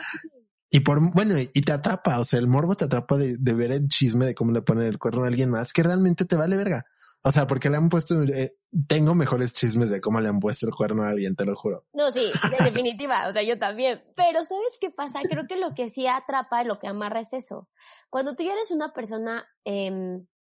[0.69, 3.71] y por, bueno, y te atrapa, o sea, el morbo te atrapa de, de ver
[3.71, 6.57] el chisme de cómo le ponen el cuerno a alguien más que realmente te vale
[6.57, 6.85] verga.
[7.21, 8.55] O sea, porque le han puesto, eh,
[8.87, 11.85] tengo mejores chismes de cómo le han puesto el cuerno a alguien, te lo juro.
[11.93, 12.23] No, sí,
[12.57, 14.01] en definitiva, o sea, yo también.
[14.15, 15.19] Pero ¿sabes qué pasa?
[15.29, 17.67] Creo que lo que sí atrapa, lo que amarra es eso.
[18.09, 19.91] Cuando tú ya eres una persona, eh,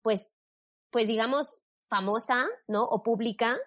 [0.03, 0.29] pues,
[0.91, 1.57] pues digamos,
[1.89, 2.83] famosa, ¿no?
[2.83, 3.57] O pública,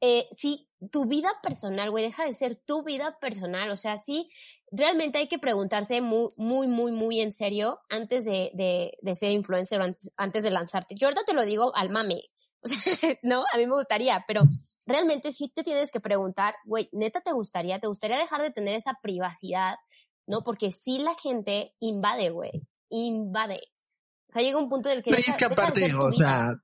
[0.00, 3.70] eh, sí, tu vida personal, güey, deja de ser tu vida personal.
[3.70, 4.28] O sea, sí,
[4.70, 9.32] realmente hay que preguntarse muy, muy, muy, muy en serio antes de, de, de ser
[9.32, 10.94] influencer antes, antes, de lanzarte.
[10.94, 12.22] Yo ahorita te lo digo al mame.
[13.22, 14.42] no, a mí me gustaría, pero
[14.86, 18.74] realmente sí te tienes que preguntar, güey, neta te gustaría, te gustaría dejar de tener
[18.74, 19.76] esa privacidad,
[20.26, 20.42] ¿no?
[20.42, 23.60] Porque si la gente invade, güey, invade.
[24.28, 25.12] O sea, llega un punto del que...
[25.12, 26.54] Deja, es que aparte, o sea,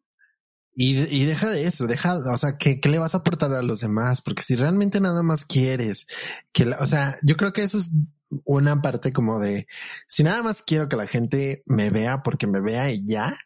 [0.75, 3.63] y, y, deja de eso, deja, o sea, ¿qué, ¿qué, le vas a aportar a
[3.63, 4.23] los demás?
[4.23, 6.07] Porque si realmente nada más quieres
[6.53, 7.91] que, la, o sea, yo creo que eso es
[8.45, 9.67] una parte como de,
[10.09, 13.37] si nada más quiero que la gente me vea porque me vea y ya,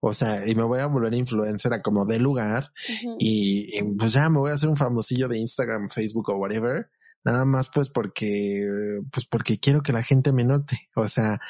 [0.00, 2.72] o sea, y me voy a volver influencer a como de lugar
[3.18, 6.90] y, pues ya me voy a hacer un famosillo de Instagram, Facebook o whatever.
[7.24, 10.88] Nada más pues porque, pues porque quiero que la gente me note.
[10.94, 11.40] O sea,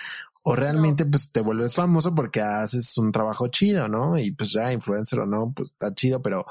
[0.43, 4.17] o realmente pues te vuelves famoso porque haces un trabajo chido, ¿no?
[4.17, 6.47] Y pues ya influencer o no, pues está chido, pero,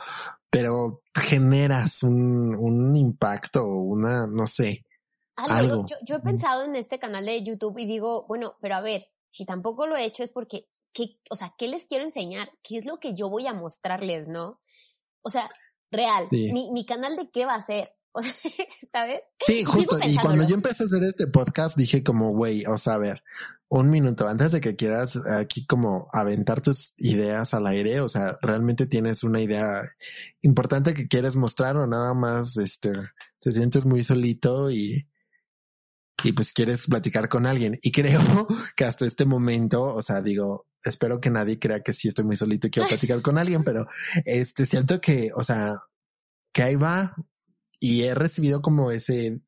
[0.50, 4.86] pero generas un, un impacto o una, no sé.
[5.38, 5.86] Algo.
[5.88, 9.06] Yo, yo he pensado en este canal de YouTube y digo, bueno, pero a ver,
[9.30, 12.50] si tampoco lo he hecho es porque ¿qué, o sea, ¿qué les quiero enseñar?
[12.64, 14.58] ¿Qué es lo que yo voy a mostrarles, no?
[15.22, 15.50] O sea,
[15.92, 17.90] real, mi, mi canal de qué va a ser.
[18.18, 18.32] O sea,
[18.94, 19.20] ¿sabes?
[19.46, 20.00] Sí, justo.
[20.02, 23.24] Y cuando yo empecé a hacer este podcast, dije como, güey, o sea, a ver,
[23.68, 28.38] un minuto antes de que quieras aquí como aventar tus ideas al aire, o sea,
[28.42, 29.82] realmente tienes una idea
[30.40, 32.94] importante que quieres mostrar o nada más, este,
[33.40, 35.10] te sientes muy solito y,
[36.24, 37.78] y pues quieres platicar con alguien.
[37.82, 38.22] Y creo
[38.78, 42.36] que hasta este momento, o sea, digo, espero que nadie crea que sí estoy muy
[42.36, 43.88] solito y quiero platicar con alguien, pero
[44.24, 45.76] este siento que, o sea,
[46.54, 47.16] que ahí va
[47.80, 49.42] y he recibido como ese,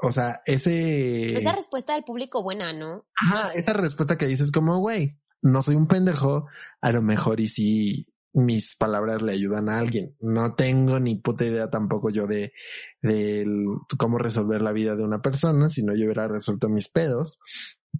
[0.00, 1.36] o sea, ese...
[1.36, 3.06] Esa respuesta del público buena, ¿no?
[3.20, 6.46] Ajá, esa respuesta que dices como, güey, no soy un pendejo,
[6.80, 10.14] a lo mejor y si mis palabras le ayudan a alguien.
[10.20, 12.52] No tengo ni puta idea tampoco yo de,
[13.00, 13.46] de
[13.98, 17.38] cómo resolver la vida de una persona, sino yo hubiera resuelto mis pedos,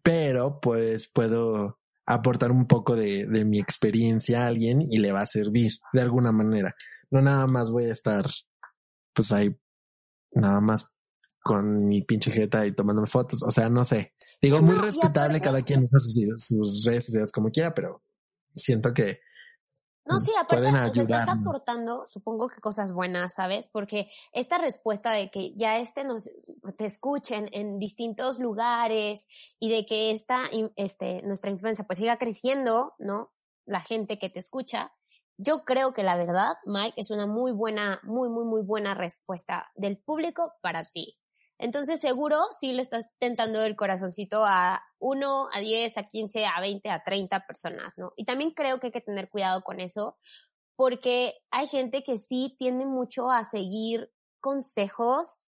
[0.03, 5.23] pero pues puedo aportar un poco de, de mi experiencia a alguien y le va
[5.23, 6.75] a servir de alguna manera.
[7.11, 8.27] No nada más voy a estar
[9.13, 9.59] pues ahí
[10.33, 10.87] nada más
[11.43, 13.43] con mi pinche jeta y tomándome fotos.
[13.43, 14.15] O sea, no sé.
[14.43, 18.03] Digo, muy respetable, cada quien usa sus, sus redes sociales como quiera, pero
[18.55, 19.21] siento que
[20.07, 23.69] no, sí, aparte te estás aportando, supongo que cosas buenas, ¿sabes?
[23.69, 26.31] Porque esta respuesta de que ya este nos
[26.77, 29.27] te escuchen en distintos lugares
[29.59, 30.45] y de que esta
[30.77, 33.33] este nuestra influencia pues siga creciendo, ¿no?
[33.65, 34.93] La gente que te escucha.
[35.39, 39.71] Yo creo que la verdad, Mike, es una muy buena, muy, muy, muy buena respuesta
[39.75, 41.13] del público para ti.
[41.59, 46.61] Entonces seguro sí le estás tentando el corazoncito a 1, a 10, a 15, a
[46.61, 48.11] 20, a 30 personas, ¿no?
[48.17, 50.17] Y también creo que hay que tener cuidado con eso
[50.77, 55.45] porque hay gente que sí tiende mucho a seguir consejos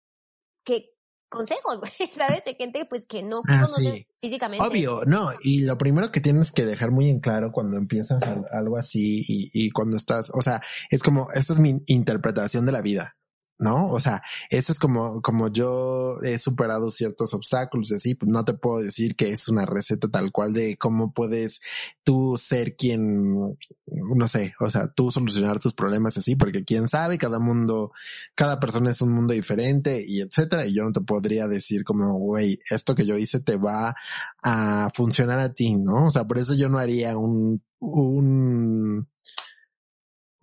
[0.64, 0.92] que
[1.30, 1.82] consejos,
[2.16, 2.46] ¿sabes?
[2.46, 4.66] De gente pues que no ah, conoce físicamente.
[4.66, 8.78] Obvio, no, y lo primero que tienes que dejar muy en claro cuando empiezas algo
[8.78, 12.82] así y, y cuando estás, o sea, es como, esta es mi interpretación de la
[12.82, 13.18] vida.
[13.58, 13.90] ¿No?
[13.90, 18.54] O sea, eso es como, como yo he superado ciertos obstáculos así, pues no te
[18.54, 21.62] puedo decir que es una receta tal cual de cómo puedes
[22.04, 27.18] tú ser quien, no sé, o sea, tú solucionar tus problemas así, porque quién sabe,
[27.18, 27.92] cada mundo,
[28.36, 32.18] cada persona es un mundo diferente y etcétera, y yo no te podría decir como,
[32.20, 33.96] güey, esto que yo hice te va
[34.44, 36.08] a funcionar a ti, ¿no?
[36.08, 39.08] O sea, por eso yo no haría un, un,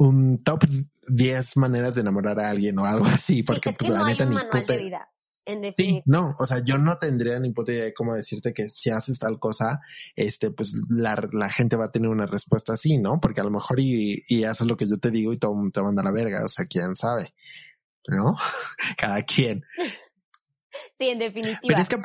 [0.03, 0.65] un top
[1.09, 5.09] 10 maneras de enamorar a alguien o algo así, porque pues la neta ni puta...
[5.77, 8.91] Sí, no, o sea, yo no tendría ni puta idea de cómo decirte que si
[8.91, 9.81] haces tal cosa,
[10.15, 13.19] este, pues la, la gente va a tener una respuesta así, ¿no?
[13.21, 15.83] Porque a lo mejor y, y haces lo que yo te digo y todo te
[15.83, 17.35] manda a la verga, o sea, quién sabe,
[18.07, 18.37] ¿no?
[18.97, 19.65] Cada quien.
[20.97, 21.61] Sí, en definitiva.
[21.67, 21.97] Pero es que,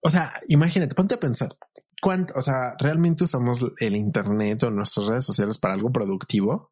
[0.00, 1.56] o sea, imagínate, ponte a pensar,
[2.00, 6.71] ¿cuánto, o sea, realmente usamos el internet o nuestras redes sociales para algo productivo?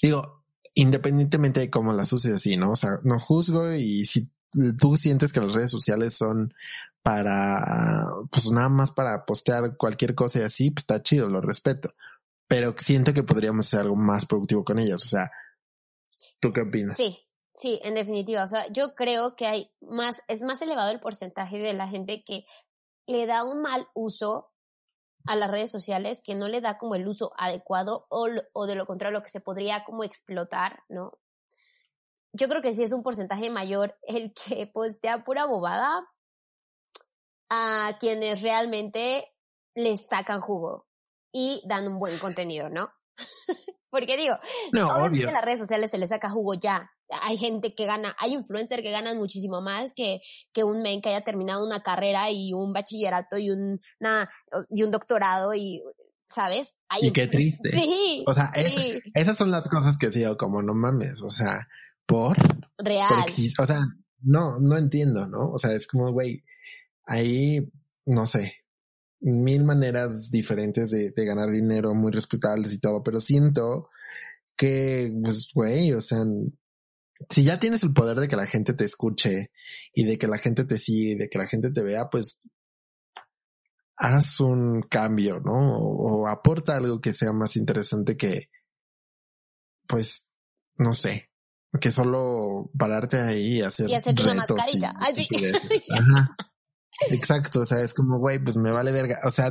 [0.00, 2.72] Digo, independientemente de cómo las uses así, ¿no?
[2.72, 4.30] O sea, no juzgo y si
[4.78, 6.54] tú sientes que las redes sociales son
[7.02, 11.90] para, pues nada más para postear cualquier cosa y así, pues está chido, lo respeto.
[12.48, 15.02] Pero siento que podríamos hacer algo más productivo con ellas.
[15.02, 15.30] O sea,
[16.40, 16.96] ¿tú qué opinas?
[16.96, 17.18] Sí,
[17.54, 18.44] sí, en definitiva.
[18.44, 22.22] O sea, yo creo que hay más, es más elevado el porcentaje de la gente
[22.24, 22.44] que
[23.06, 24.52] le da un mal uso
[25.26, 28.74] a las redes sociales que no le da como el uso adecuado o, o de
[28.74, 31.18] lo contrario lo que se podría como explotar, ¿no?
[32.32, 36.06] Yo creo que sí es un porcentaje mayor el que postea pura bobada
[37.48, 39.32] a quienes realmente
[39.74, 40.86] les sacan jugo
[41.32, 42.90] y dan un buen contenido, ¿no?
[43.90, 44.34] Porque digo,
[44.72, 45.30] no, obvio.
[45.30, 46.90] las redes sociales se les saca jugo ya,
[47.22, 50.20] hay gente que gana, hay influencers que ganan muchísimo más que,
[50.52, 53.80] que un men que haya terminado una carrera y un bachillerato y un,
[54.70, 55.82] y un doctorado y,
[56.28, 56.76] ¿sabes?
[57.00, 57.70] y qué triste.
[57.70, 58.24] Sí.
[58.26, 58.52] O sea,
[59.14, 61.68] esas son las cosas que sigo como no mames, o sea,
[62.06, 62.36] por.
[62.78, 63.24] Real.
[63.58, 63.80] o sea,
[64.22, 65.50] no, no entiendo, ¿no?
[65.52, 66.44] O sea, es como, güey,
[67.04, 67.70] ahí,
[68.04, 68.64] no sé,
[69.20, 73.88] mil maneras diferentes de, de ganar dinero muy respetables y todo, pero siento
[74.56, 76.24] que, pues, güey, o sea,
[77.30, 79.50] si ya tienes el poder de que la gente te escuche
[79.92, 82.42] y de que la gente te siga y de que la gente te vea, pues
[83.96, 85.78] haz un cambio, ¿no?
[85.78, 88.50] O, aporta algo que sea más interesante que,
[89.86, 90.28] pues,
[90.76, 91.30] no sé,
[91.80, 93.88] que solo pararte ahí y hacer.
[93.88, 94.94] Y hacerte una mascarilla.
[95.00, 95.26] Así.
[95.92, 96.36] Ajá.
[97.10, 99.18] Exacto, o sea, es como, güey, pues me vale verga.
[99.24, 99.50] O sea,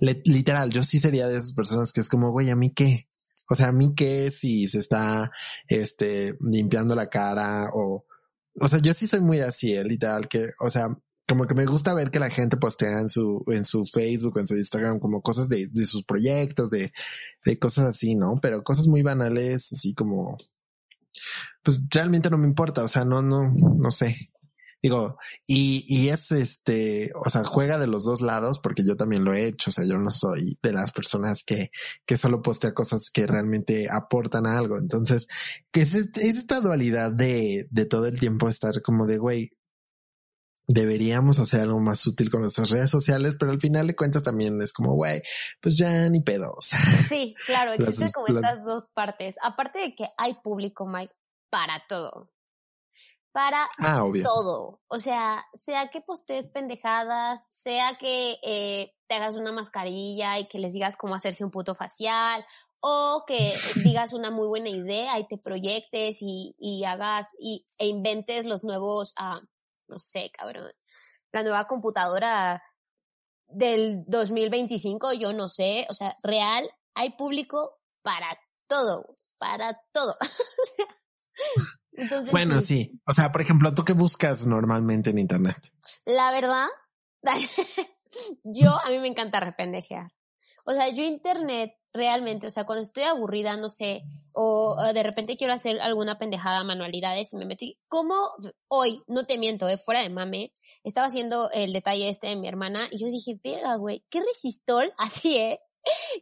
[0.00, 3.06] literal, yo sí sería de esas personas que es como, güey, ¿a mí qué?
[3.48, 5.30] O sea, a mí qué si se está,
[5.68, 8.04] este, limpiando la cara o,
[8.58, 10.88] o sea, yo sí soy muy así, eh, literal, que, o sea,
[11.28, 14.46] como que me gusta ver que la gente postea en su, en su Facebook, en
[14.46, 16.92] su Instagram, como cosas de, de sus proyectos, de,
[17.44, 18.38] de cosas así, ¿no?
[18.40, 20.36] Pero cosas muy banales, así como,
[21.62, 24.30] pues realmente no me importa, o sea, no, no, no sé.
[24.82, 29.24] Digo, y, y es este, o sea, juega de los dos lados porque yo también
[29.24, 29.70] lo he hecho.
[29.70, 31.70] O sea, yo no soy de las personas que,
[32.04, 34.78] que solo postea cosas que realmente aportan algo.
[34.78, 35.28] Entonces,
[35.72, 39.50] que es, es esta dualidad de, de todo el tiempo estar como de, güey,
[40.68, 44.60] deberíamos hacer algo más útil con nuestras redes sociales, pero al final de cuentas también
[44.60, 45.22] es como, güey,
[45.60, 46.70] pues ya ni pedos.
[47.08, 49.36] Sí, claro, existen como estas dos partes.
[49.42, 51.12] Aparte de que hay público, Mike,
[51.50, 52.35] para todo
[53.36, 54.80] para ah, todo.
[54.88, 60.58] O sea, sea que postees pendejadas, sea que eh, te hagas una mascarilla y que
[60.58, 62.46] les digas cómo hacerse un puto facial,
[62.80, 63.52] o que
[63.84, 68.64] digas una muy buena idea y te proyectes y, y hagas y, e inventes los
[68.64, 69.38] nuevos, ah,
[69.86, 70.72] no sé, cabrón,
[71.30, 72.62] la nueva computadora
[73.48, 80.14] del 2025, yo no sé, o sea, real, hay público para todo, para todo.
[82.30, 83.00] bueno, sí.
[83.06, 85.72] O sea, por ejemplo, ¿tú qué buscas normalmente en Internet?
[86.04, 86.66] La verdad,
[88.44, 90.12] yo a mí me encanta rependejear.
[90.66, 94.02] O sea, yo Internet realmente, o sea, cuando estoy aburrida, no sé,
[94.34, 98.14] o, de repente quiero hacer alguna pendejada, manualidades, y me metí, como
[98.68, 100.52] hoy, no te miento, eh, fuera de mame,
[100.84, 104.92] estaba haciendo el detalle este de mi hermana y yo dije, verga, güey, ¿qué resistol?
[104.98, 105.60] Así, ¿eh?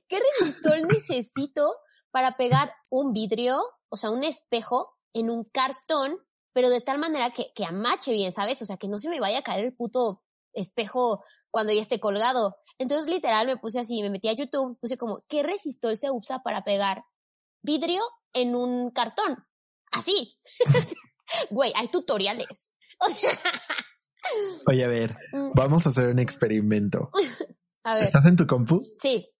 [0.08, 1.76] ¿Qué resistol necesito
[2.10, 3.58] para pegar un vidrio,
[3.88, 6.18] o sea, un espejo en un cartón
[6.54, 8.62] pero de tal manera que, que amache bien, ¿sabes?
[8.62, 10.22] O sea, que no se me vaya a caer el puto
[10.52, 12.56] espejo cuando ya esté colgado.
[12.78, 16.42] Entonces, literal, me puse así, me metí a YouTube, puse como, ¿qué resistol se usa
[16.44, 17.04] para pegar
[17.60, 19.44] vidrio en un cartón?
[19.92, 20.34] Así.
[21.50, 22.74] Güey, hay tutoriales.
[24.68, 25.52] Oye, a ver, mm.
[25.54, 27.10] vamos a hacer un experimento.
[27.82, 28.04] A ver.
[28.04, 28.80] ¿Estás en tu compu?
[28.98, 29.33] Sí.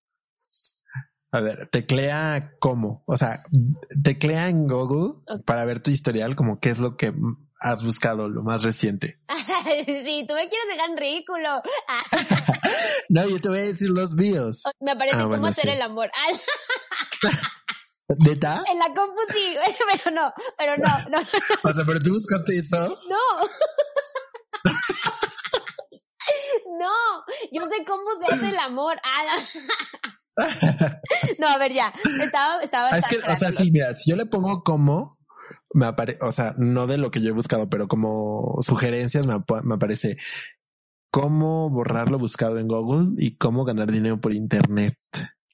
[1.35, 3.43] A ver, teclea cómo, o sea,
[4.05, 7.13] teclea en Google para ver tu historial, como qué es lo que
[7.59, 9.19] has buscado, lo más reciente.
[9.85, 11.61] sí, tú me quieres dejar en ridículo.
[13.09, 14.63] no, yo te voy a decir los míos.
[14.79, 16.09] Me aparece ah, cómo hacer el amor.
[18.21, 18.63] ¿Neta?
[18.71, 19.57] En la compu sí,
[20.05, 21.19] pero no, pero no, no.
[21.69, 22.97] O sea, pero tú buscaste eso.
[23.11, 23.17] No.
[26.79, 28.97] No, yo sé cómo se hace el amor.
[31.39, 31.93] no, a ver, ya.
[32.23, 32.89] Estaba, estaba.
[32.93, 35.19] Ah, es que, o sea, sí, mira, si yo le pongo cómo,
[35.73, 39.35] me aparece, o sea, no de lo que yo he buscado, pero como sugerencias me,
[39.65, 40.17] me aparece
[41.11, 44.99] cómo borrar lo buscado en Google y cómo ganar dinero por internet.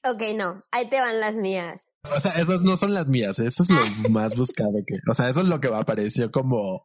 [0.03, 1.91] Ok, no, ahí te van las mías.
[2.15, 5.29] O sea, esas no son las mías, eso es lo más buscado que, o sea,
[5.29, 6.83] eso es lo que me apareció como,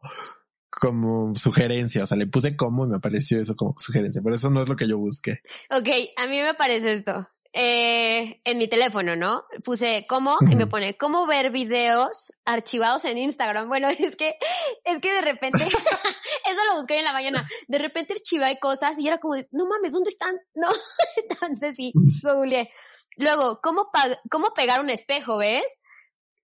[0.79, 4.49] como sugerencia, o sea, le puse cómo y me apareció eso como sugerencia, pero eso
[4.49, 5.41] no es lo que yo busqué.
[5.71, 7.27] Ok, a mí me aparece esto.
[7.53, 9.43] Eh, en mi teléfono, ¿no?
[9.65, 13.67] Puse cómo y me pone cómo ver videos archivados en Instagram.
[13.67, 14.35] Bueno, es que,
[14.83, 17.47] es que de repente, eso lo busqué en la mañana.
[17.67, 20.35] De repente archivé cosas y era como de, no mames, ¿dónde están?
[20.53, 20.67] No,
[21.15, 22.71] entonces sí, googleé.
[23.15, 23.89] Luego, ¿cómo,
[24.29, 25.79] cómo pegar un espejo, ves?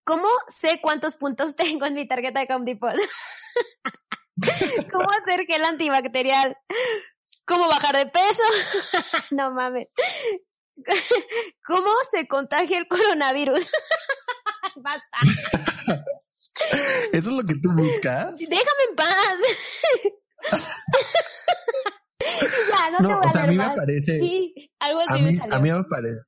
[0.04, 2.96] ¿Cómo sé cuántos puntos tengo en mi tarjeta de Home Depot?
[4.92, 6.58] ¿Cómo hacer gel antibacterial?
[7.46, 8.44] ¿Cómo bajar de peso?
[9.32, 9.88] no mames.
[11.68, 13.70] ¿Cómo se contagia el coronavirus?
[14.76, 15.18] Basta.
[17.12, 18.36] ¿Eso es lo que tú buscas?
[18.38, 19.36] Déjame en paz.
[22.70, 24.20] ya, no, te voy o a sea, a mí me parece.
[24.20, 25.56] Sí, algo así a me mí, salió.
[25.56, 26.22] A mí me parece.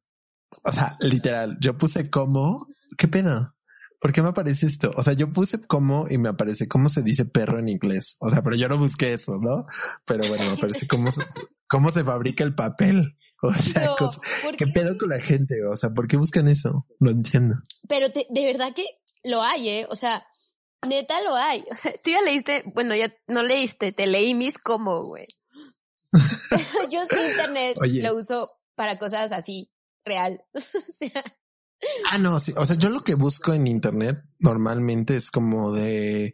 [0.64, 2.68] O sea, literal, yo puse como.
[2.98, 3.55] ¿Qué pena?
[4.06, 4.92] ¿Por qué me aparece esto?
[4.96, 8.18] O sea, yo puse como y me aparece cómo se dice perro en inglés.
[8.20, 9.66] O sea, pero yo no busqué eso, ¿no?
[10.06, 11.24] Pero bueno, me aparece cómo se,
[11.68, 13.18] cómo se fabrica el papel.
[13.42, 13.96] O sea,
[14.60, 15.56] ¿qué pedo con la gente?
[15.66, 16.86] O sea, ¿por qué buscan eso?
[17.00, 17.56] No entiendo.
[17.90, 18.86] Pero de verdad que
[19.24, 19.88] lo hay, ¿eh?
[19.90, 20.24] O sea,
[20.88, 21.66] neta lo hay.
[21.72, 25.26] O sea, tú ya leíste, bueno, ya no leíste, te leí mis como, güey.
[26.92, 29.74] yo sí internet lo uso para cosas así,
[30.06, 30.44] real.
[30.54, 30.60] o
[30.92, 31.24] sea.
[32.12, 32.54] Ah, no, sí.
[32.58, 36.34] O sea, yo lo que busco en internet normalmente es como de,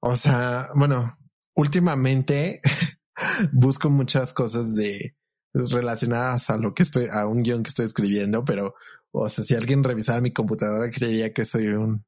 [0.00, 1.18] o sea, bueno,
[1.54, 2.60] últimamente
[3.52, 5.16] busco muchas cosas de
[5.52, 8.74] relacionadas a lo que estoy, a un guion que estoy escribiendo, pero,
[9.10, 12.04] o sea, si alguien revisara mi computadora creería que soy un,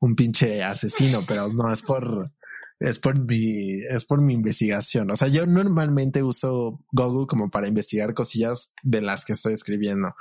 [0.00, 2.32] un pinche asesino, pero no, es por,
[2.78, 5.10] es por mi, es por mi investigación.
[5.10, 10.14] O sea, yo normalmente uso Google como para investigar cosillas de las que estoy escribiendo.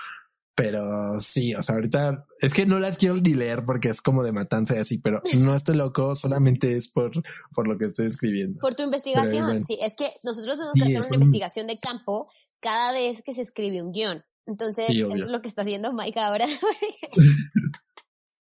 [0.55, 4.23] Pero sí, o sea, ahorita es que no las quiero ni leer porque es como
[4.23, 7.11] de matanza y así, pero no estoy loco, solamente es por,
[7.53, 8.59] por lo que estoy escribiendo.
[8.61, 12.29] Por tu investigación, sí, es que nosotros tenemos que hacer una investigación de campo
[12.61, 14.23] cada vez que se escribe un guion.
[14.45, 16.45] Entonces, eso es lo que está haciendo Mike ahora.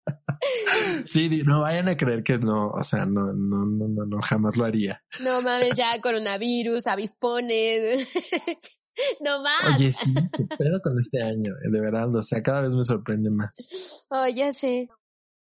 [1.06, 4.56] sí, no vayan a creer que no, o sea, no, no, no, no, no jamás
[4.56, 5.02] lo haría.
[5.22, 8.08] No mames, ya coronavirus, avispones.
[9.20, 9.76] no más.
[9.76, 10.14] Oye, sí,
[10.58, 14.06] pero con este año, eh, de verdad, o sea, cada vez me sorprende más.
[14.10, 14.88] Oh, ya sé.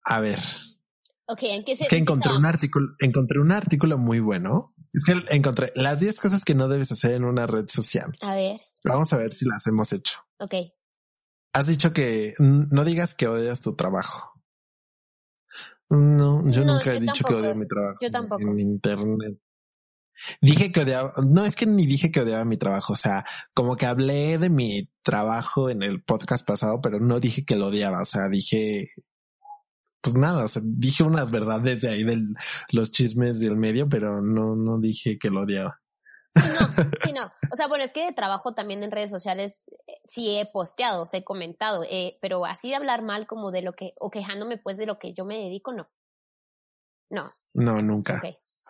[0.06, 0.40] A ver.
[1.28, 4.74] Ok, ¿en qué se Es que encontré un artículo, encontré un artículo muy bueno.
[4.92, 8.12] Es que encontré las 10 cosas que no debes hacer en una red social.
[8.22, 8.58] A ver.
[8.84, 10.20] Vamos a ver si las hemos hecho.
[10.40, 10.54] Ok.
[11.54, 14.34] Has dicho que no digas que odias tu trabajo.
[15.90, 17.98] No, yo No, nunca he dicho que odio mi trabajo.
[18.02, 18.42] Yo tampoco.
[18.42, 19.40] En internet.
[20.42, 23.76] Dije que odiaba, no es que ni dije que odiaba mi trabajo, o sea, como
[23.76, 28.02] que hablé de mi trabajo en el podcast pasado, pero no dije que lo odiaba,
[28.02, 28.88] o sea, dije,
[30.02, 32.22] pues nada, o sea, dije unas verdades de ahí de
[32.72, 35.80] los chismes del medio, pero no, no dije que lo odiaba.
[36.36, 36.68] Sí, no,
[37.04, 37.26] sí, no.
[37.52, 41.04] O sea, bueno, es que de trabajo también en redes sociales eh, sí he posteado,
[41.04, 44.10] o sea, he comentado, eh, pero así de hablar mal como de lo que, o
[44.10, 45.88] quejándome pues de lo que yo me dedico, no.
[47.10, 47.24] No,
[47.54, 48.22] No, nunca.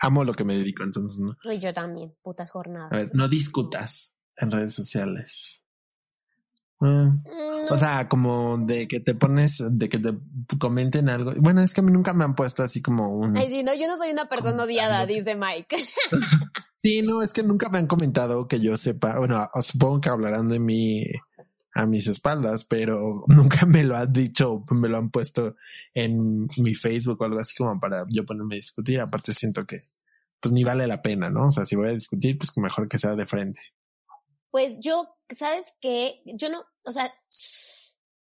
[0.03, 1.35] Amo lo que me dedico, entonces no.
[1.51, 2.91] Y yo también, putas jornadas.
[2.91, 5.61] A ver, no discutas en redes sociales.
[6.79, 10.13] Mm, Mm, O sea, como de que te pones, de que te
[10.59, 11.31] comenten algo.
[11.37, 13.37] Bueno, es que a mí nunca me han puesto así como un...
[13.37, 15.75] Ay, sí, no, yo no soy una persona odiada, dice Mike.
[16.85, 19.17] Sí, no, es que nunca me han comentado que yo sepa.
[19.17, 21.05] Bueno, supongo que hablarán de mí
[21.73, 25.55] a mis espaldas, pero nunca me lo han dicho, me lo han puesto
[25.93, 28.99] en mi Facebook o algo así como para yo ponerme a discutir.
[28.99, 29.84] Aparte siento que
[30.39, 31.47] pues ni vale la pena, ¿no?
[31.47, 33.61] O sea, si voy a discutir, pues mejor que sea de frente.
[34.51, 36.21] Pues yo, ¿sabes qué?
[36.26, 37.09] Yo no, o sea,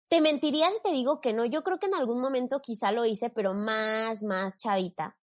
[0.08, 1.44] te mentiría si te digo que no.
[1.44, 5.18] Yo creo que en algún momento quizá lo hice, pero más, más chavita.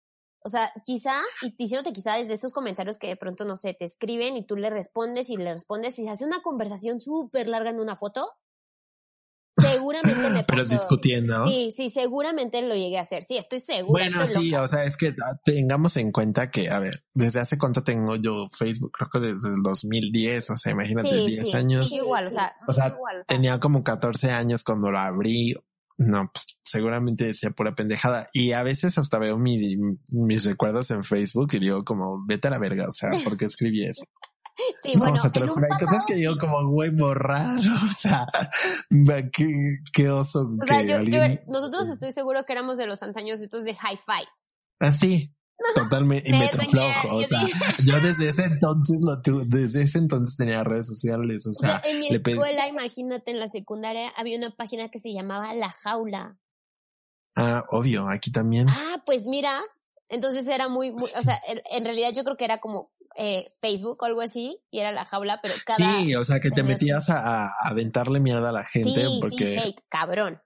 [0.44, 1.14] O sea, quizá,
[1.44, 4.56] y diciéndote quizá desde esos comentarios que de pronto, no sé, te escriben y tú
[4.56, 8.28] le respondes y le respondes y se hace una conversación súper larga en una foto.
[9.56, 10.46] Seguramente me pasó.
[10.48, 11.46] Pero discutiendo.
[11.46, 13.22] Sí, sí, seguramente lo llegué a hacer.
[13.22, 14.10] Sí, estoy segura.
[14.10, 17.84] Bueno, sí, o sea, es que tengamos en cuenta que, a ver, desde hace cuánto
[17.84, 21.88] tengo yo Facebook, creo que desde el 2010, o sea, imagínate, 10 años.
[21.88, 25.56] Sí, igual, o sea, o sea, tenía como 14 años cuando lo abrí.
[25.98, 28.28] No, pues seguramente decía pura pendejada.
[28.34, 29.78] Y a veces hasta veo mi,
[30.14, 33.46] mis recuerdos en Facebook y digo como, vete a la verga, o sea, ¿por qué
[33.46, 34.04] escribí eso?
[34.84, 38.28] Sí, bueno, o sea, lo juro, hay cosas que digo como, güey, borrar, o sea,
[39.32, 40.52] qué, qué oso.
[40.62, 44.28] O sea, yo, yo, nosotros estoy seguro que éramos de los antaños estos de hi-fi.
[44.80, 47.42] Así, ah, totalmente, y flojo, o sea,
[47.86, 51.78] yo desde ese entonces lo tuve, desde ese entonces tenía redes sociales, o sea.
[51.78, 55.54] O sea en mi escuela, imagínate, en la secundaria había una página que se llamaba
[55.56, 56.38] La Jaula.
[57.36, 58.68] Ah, obvio, aquí también.
[58.70, 59.62] Ah, pues mira,
[60.10, 61.40] entonces era muy, muy o sea,
[61.72, 65.06] en realidad yo creo que era como eh, Facebook o algo así y era la
[65.06, 65.78] jaula, pero cada...
[65.78, 69.60] Sí, o sea, que te metías a, a, aventarle mierda a la gente sí, porque...
[69.60, 70.42] Sí, cabrón.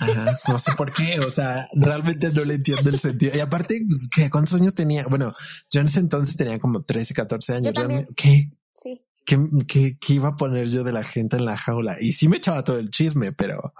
[0.00, 3.36] Ajá, no sé por qué, o sea, realmente no le entiendo el sentido.
[3.36, 4.30] Y aparte, pues, ¿qué?
[4.30, 5.06] ¿cuántos años tenía?
[5.06, 5.34] Bueno,
[5.70, 7.74] yo en ese entonces tenía como 13, 14 años.
[8.16, 8.50] ¿Qué?
[8.72, 9.04] Sí.
[9.24, 9.38] ¿Qué,
[9.68, 11.96] qué, ¿Qué iba a poner yo de la gente en la jaula?
[12.00, 13.74] Y sí me echaba todo el chisme, pero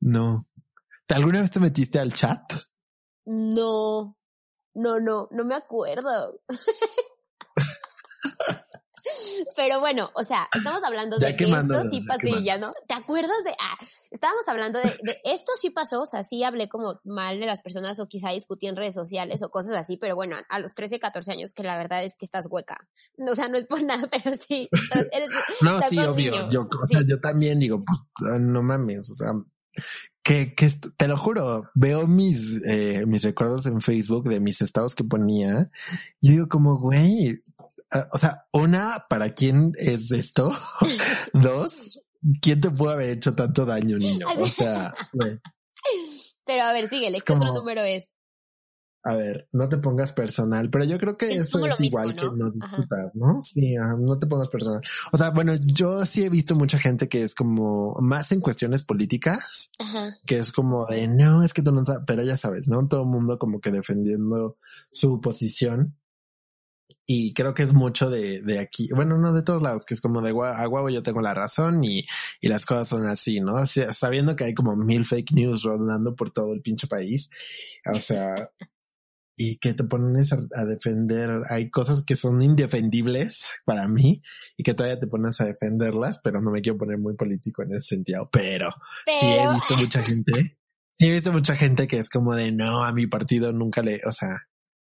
[0.00, 0.46] no.
[1.08, 2.42] ¿Alguna vez te metiste al chat?
[3.26, 4.16] No,
[4.74, 6.40] no, no, no me acuerdo.
[9.56, 12.72] Pero bueno, o sea, estamos hablando de que esto sí pasó y ya no.
[12.88, 13.52] ¿Te acuerdas de?
[13.52, 13.76] Ah,
[14.10, 17.62] estábamos hablando de, de, esto sí pasó, o sea, sí hablé como mal de las
[17.62, 20.98] personas o quizá discutí en redes sociales o cosas así, pero bueno, a los 13,
[20.98, 22.76] 14 años que la verdad es que estás hueca.
[23.18, 24.68] O sea, no es por nada, pero sí,
[25.12, 25.30] eres,
[25.60, 26.50] No, sí, obvio.
[26.50, 29.32] Yo, o sea, yo también digo, pues, no mames, o sea,
[30.26, 34.96] que, que te lo juro, veo mis, eh, mis recuerdos en Facebook de mis estados
[34.96, 35.70] que ponía.
[36.20, 37.44] Yo digo como, güey,
[37.92, 40.52] ah, o sea, una, ¿para quién es esto?
[41.32, 42.02] Dos,
[42.42, 44.26] ¿quién te pudo haber hecho tanto daño, niño?
[44.40, 45.38] O sea, güey.
[46.44, 48.10] Pero a ver, síguele, ¿qué otro número es?
[49.06, 52.50] A ver, no te pongas personal, pero yo creo que eso es igual que no
[52.50, 53.40] discutas, ¿no?
[53.40, 54.80] Sí, no te pongas personal.
[55.12, 58.82] O sea, bueno, yo sí he visto mucha gente que es como más en cuestiones
[58.82, 59.70] políticas,
[60.26, 62.88] que es como de no, es que tú no sabes, pero ya sabes, ¿no?
[62.88, 64.58] Todo el mundo como que defendiendo
[64.90, 65.96] su posición.
[67.06, 70.00] Y creo que es mucho de, de aquí, bueno, no de todos lados, que es
[70.00, 72.04] como de a huevo yo tengo la razón y,
[72.40, 73.64] y las cosas son así, ¿no?
[73.66, 77.30] sabiendo que hay como mil fake news rodando por todo el pinche país.
[77.92, 78.50] O sea,
[79.36, 81.42] y que te pones a, defender.
[81.50, 84.22] Hay cosas que son indefendibles para mí
[84.56, 87.72] y que todavía te pones a defenderlas, pero no me quiero poner muy político en
[87.72, 88.28] ese sentido.
[88.32, 88.70] Pero,
[89.06, 90.58] sí he visto mucha gente.
[90.98, 94.00] Sí he visto mucha gente que es como de no, a mi partido nunca le,
[94.06, 94.30] o sea.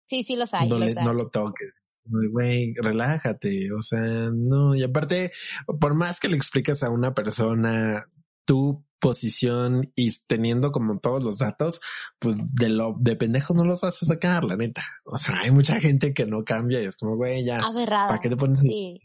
[0.06, 0.68] Sí, sí los hay.
[0.68, 1.82] No, los no lo toques.
[2.06, 3.70] Güey, relájate.
[3.72, 4.74] O sea, no.
[4.74, 5.30] Y aparte,
[5.78, 8.06] por más que le expliques a una persona,
[8.46, 11.80] tú posición y teniendo como todos los datos,
[12.18, 14.84] pues de lo de pendejos no los vas a sacar, la neta.
[15.04, 17.60] O sea, hay mucha gente que no cambia y es como, güey, ya.
[17.86, 18.60] ¿Para qué te pones?
[18.60, 19.00] Sí.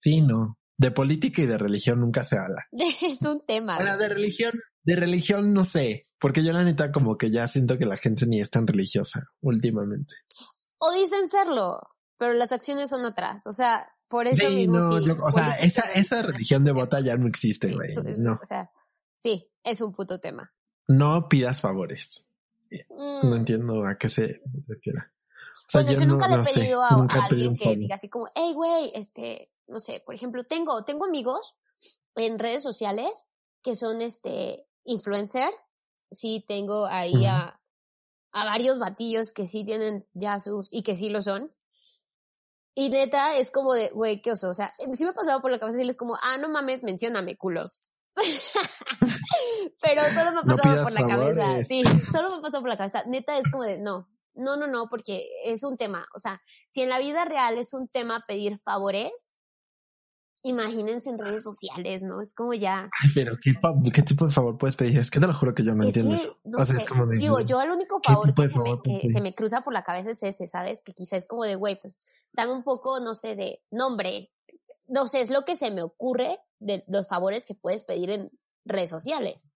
[0.00, 0.58] sí, no.
[0.76, 2.66] De política y de religión nunca se habla.
[2.72, 3.76] es un tema.
[3.76, 7.78] Bueno, de religión, de religión no sé, porque yo la neta como que ya siento
[7.78, 10.14] que la gente ni es tan religiosa últimamente.
[10.78, 11.80] O dicen serlo,
[12.18, 13.46] pero las acciones son otras.
[13.46, 15.10] O sea, por eso mismo sí.
[15.10, 17.94] o sea, esa, esa religión de bota ya no existe, güey.
[18.18, 18.32] no.
[18.32, 18.70] O sea,
[19.24, 20.52] Sí, es un puto tema.
[20.86, 22.26] No pidas favores.
[22.90, 23.34] No mm.
[23.34, 24.98] entiendo a qué se refiere.
[25.72, 26.88] bueno, yo, nunca le he pedido a,
[27.22, 31.56] alguien que diga así como, hey, güey, este, no sé, por ejemplo, tengo, tengo amigos
[32.16, 33.26] en redes sociales
[33.62, 35.48] que son este influencer.
[36.10, 37.58] Sí, tengo ahí a,
[38.32, 41.50] a varios batillos que sí tienen ya sus, y que sí lo son.
[42.74, 44.50] Y neta, es como de, güey, qué oso.
[44.50, 47.38] O sea, sí me ha pasado por la cabeza decirles como, ah, no mames, mencióname,
[47.38, 47.62] culo.
[49.82, 51.62] Pero solo me ha pasado por la cabeza.
[51.62, 53.02] Sí, solo me ha pasado por la cabeza.
[53.06, 56.06] Neta es como de, no, no, no, no, porque es un tema.
[56.14, 56.40] O sea,
[56.70, 59.38] si en la vida real es un tema pedir favores,
[60.42, 62.20] imagínense en redes sociales, ¿no?
[62.20, 62.88] Es como ya.
[63.14, 63.54] pero ¿qué,
[63.92, 64.98] ¿qué, tipo de favor puedes pedir?
[64.98, 66.38] Es que te lo juro que yo no entiendo eso.
[66.44, 69.34] o sea, es como de, Digo, yo el único favor que, se, me, se, me,
[69.34, 70.82] cruza por la cabeza es ese, ¿sabes?
[70.84, 71.98] Que quizás es como de, güey, pues
[72.32, 74.30] dame un poco, no sé, de nombre.
[74.86, 78.30] No sé, es lo que se me ocurre de los favores que puedes pedir en
[78.64, 79.48] redes sociales.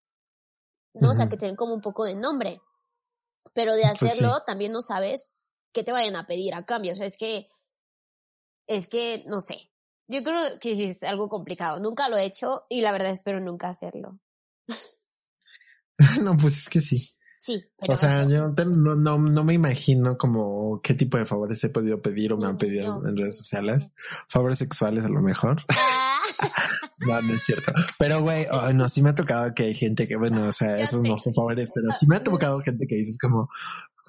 [0.94, 1.10] ¿No?
[1.10, 2.60] O sea, que tienen como un poco de nombre.
[3.54, 4.06] Pero de Pues sí.
[4.06, 5.30] hacerlo también no sabes
[5.72, 6.92] qué te vayan a pedir a cambio.
[6.92, 7.46] O sea, es que,
[8.66, 9.70] es que, no sé.
[10.08, 11.78] Yo creo que sí es algo complicado.
[11.80, 14.18] Nunca lo he hecho y la verdad espero nunca hacerlo.
[16.22, 17.10] no, pues es que sí.
[17.40, 18.30] Sí, pero O sea, eso.
[18.30, 22.36] yo no, no, no me imagino como qué tipo de favores he podido pedir o
[22.36, 23.92] me No, han pedido en redes sociales.
[24.28, 25.62] Favores sexuales a lo mejor.
[25.68, 26.20] Ah,
[27.00, 27.72] No, no es cierto.
[27.98, 30.76] Pero güey, oh, no, sí me ha tocado que hay gente que, bueno, o sea,
[30.78, 31.08] Ya esos sé.
[31.08, 33.48] no son favores, pero sí me ha tocado gente que dices como,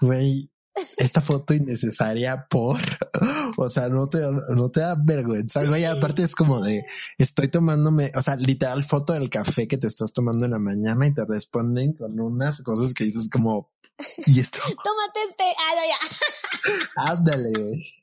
[0.01, 0.49] güey,
[0.97, 2.79] esta foto innecesaria por,
[3.57, 4.19] o sea, no te,
[4.49, 5.85] no te da vergüenza, güey.
[5.85, 6.83] Aparte es como de,
[7.17, 11.05] estoy tomándome, o sea, literal foto del café que te estás tomando en la mañana
[11.05, 13.71] y te responden con unas cosas que dices como,
[14.25, 15.43] y esto, tómate este.
[15.43, 17.11] Ah, no, ya.
[17.13, 17.93] ándale, güey.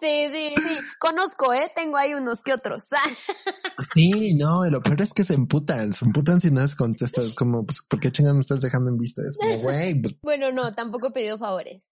[0.00, 0.78] Sí, sí, sí.
[0.98, 1.70] Conozco, ¿eh?
[1.74, 2.84] Tengo ahí unos que otros.
[3.94, 7.24] Sí, no, y lo peor es que se emputan, se emputan si no les contestas,
[7.24, 9.22] es como, pues, ¿por qué chingas me estás dejando en visto?
[9.22, 11.88] Es como, güey, pues, bueno, no, tampoco he pedido favores.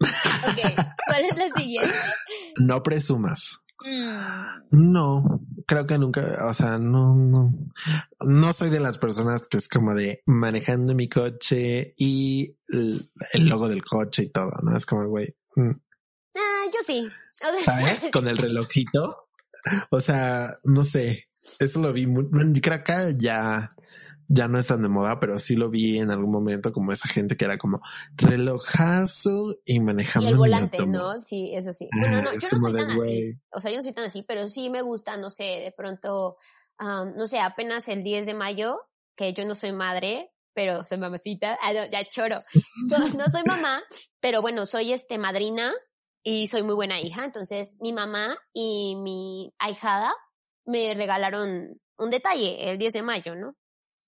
[0.00, 1.94] Ok, ¿cuál es la siguiente?
[2.58, 3.58] no presumas.
[3.84, 7.52] Mm, No, creo que nunca, o sea, no, no,
[8.20, 13.00] no soy de las personas que es como de manejando mi coche y el,
[13.34, 14.76] el logo del coche y todo, ¿no?
[14.76, 15.70] Es como, güey, mm,
[16.36, 17.08] ah, yo sí.
[17.64, 18.10] ¿sabes?
[18.12, 19.28] Con el relojito.
[19.90, 22.28] O sea, no sé, eso lo vi muy,
[22.60, 23.70] creo que ya,
[24.28, 27.08] ya no es tan de moda, pero sí lo vi en algún momento como esa
[27.08, 27.80] gente que era como
[28.14, 30.86] relojazo y Y manejando el mi volante.
[30.86, 31.18] ¿no?
[31.18, 31.88] Sí, eso sí.
[31.98, 33.32] Bueno, no, Ah, yo no soy tan así.
[33.50, 36.36] O sea, yo no soy tan así, pero sí me gusta, no sé, de pronto,
[36.78, 38.78] am, no sé, apenas el 10 de mayo,
[39.16, 41.58] que yo no soy madre, pero soy mamacita.
[41.62, 42.40] Ah, no, ya choro.
[42.90, 43.82] No, no soy mamá,
[44.20, 45.72] pero bueno, soy este madrina
[46.30, 47.24] y soy muy buena hija.
[47.24, 50.14] Entonces, mi mamá y mi ahijada
[50.66, 53.56] me regalaron un detalle el 10 de mayo, ¿no?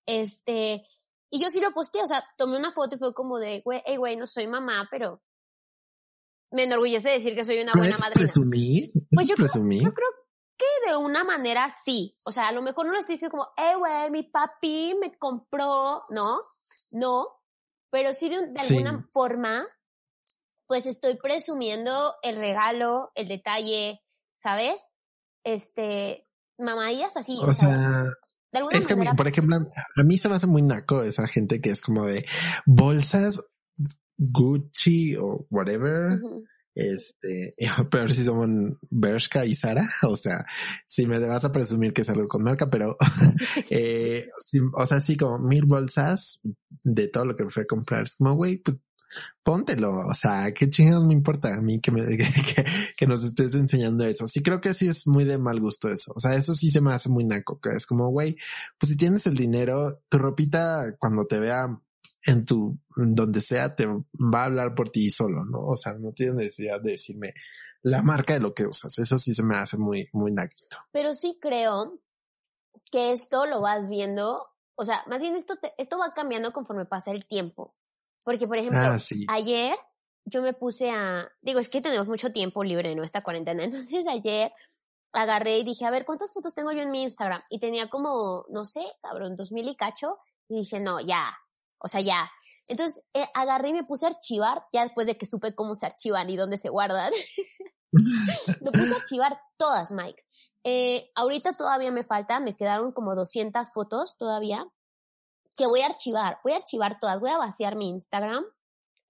[0.06, 0.84] Este,
[1.30, 3.82] y yo sí lo posteé, o sea, tomé una foto y fue como de, güey,
[3.86, 5.22] hey, güey, no soy mamá, pero
[6.52, 8.20] me enorgullece decir que soy una buena ¿Es madrina.
[8.26, 8.90] presumir?
[8.94, 9.82] ¿Es Pues yo creo- presumir?
[9.84, 10.08] Yo creo
[10.58, 12.16] que de una manera sí.
[12.26, 15.16] O sea, a lo mejor no lo estoy diciendo como, eh, güey, mi papi me
[15.16, 16.38] compró, ¿no?
[16.90, 17.28] No.
[17.90, 18.74] Pero sí de, de Sí.
[18.76, 19.64] alguna forma,
[20.70, 24.02] pues estoy presumiendo el regalo, el detalle,
[24.36, 24.90] ¿sabes?
[25.42, 26.28] Este,
[26.60, 27.36] mamaías así.
[27.42, 28.04] O sea,
[28.52, 29.16] de alguna es que, manera.
[29.16, 32.24] por ejemplo, a mí se me hace muy naco esa gente que es como de
[32.66, 33.40] bolsas
[34.16, 36.22] Gucci o whatever.
[36.22, 36.44] Ujú.
[36.76, 37.56] Este,
[37.90, 39.82] peor si son Bershka y Sara.
[40.08, 40.46] O sea,
[40.86, 42.96] si me vas a presumir que es algo con marca, pero,
[43.70, 44.28] eh,
[44.74, 46.38] o sea, sí, como mil bolsas
[46.84, 48.02] de todo lo que fui a comprar.
[48.04, 48.76] Es como, güey, pues
[49.42, 49.90] póntelo.
[50.06, 52.64] O sea, qué chingados me importa a mí que me, que,
[52.96, 54.26] que, nos estés enseñando eso.
[54.26, 56.12] Sí, creo que sí es muy de mal gusto eso.
[56.14, 58.36] O sea, eso sí se me hace muy naco, que es como, güey,
[58.78, 61.68] pues si tienes el dinero, tu ropita cuando te vea
[62.26, 65.60] en tu, donde sea, te va a hablar por ti solo, ¿no?
[65.66, 67.34] O sea, no tienes necesidad de decirme
[67.82, 68.98] la marca de lo que usas.
[68.98, 70.76] Eso sí se me hace muy, muy naquito.
[70.92, 71.98] Pero sí creo
[72.90, 76.84] que esto lo vas viendo, o sea, más bien esto, te- esto va cambiando conforme
[76.84, 77.74] pasa el tiempo.
[78.24, 79.24] Porque, por ejemplo, Ah, sí.
[79.28, 79.74] ayer
[80.24, 83.02] yo me puse a, digo, es que tenemos mucho tiempo libre, ¿no?
[83.02, 83.64] Esta cuarentena.
[83.64, 84.52] Entonces ayer
[85.12, 87.40] agarré y dije, a ver, ¿cuántas fotos tengo yo en mi Instagram?
[87.50, 90.12] Y tenía como, no sé, cabrón, dos mil y cacho.
[90.48, 91.36] Y dije, no, ya,
[91.78, 92.30] o sea, ya.
[92.68, 95.86] Entonces eh, agarré y me puse a archivar, ya después de que supe cómo se
[95.86, 97.10] archivan y dónde se guardan.
[97.92, 100.22] me puse a archivar todas, Mike.
[100.62, 104.66] Eh, ahorita todavía me falta, me quedaron como 200 fotos todavía
[105.56, 108.44] que voy a archivar, voy a archivar todas, voy a vaciar mi Instagram,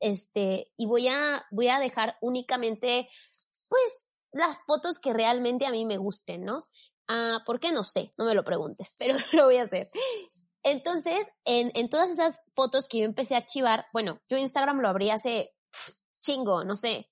[0.01, 3.09] este, y voy a, voy a dejar únicamente,
[3.69, 6.61] pues, las fotos que realmente a mí me gusten, ¿no?
[7.09, 7.73] Ah, ¿por qué?
[7.73, 9.89] No sé, no me lo preguntes, pero lo voy a hacer.
[10.63, 14.89] Entonces, en, en todas esas fotos que yo empecé a archivar, bueno, yo Instagram lo
[14.89, 15.55] abrí hace
[16.21, 17.11] chingo, no sé.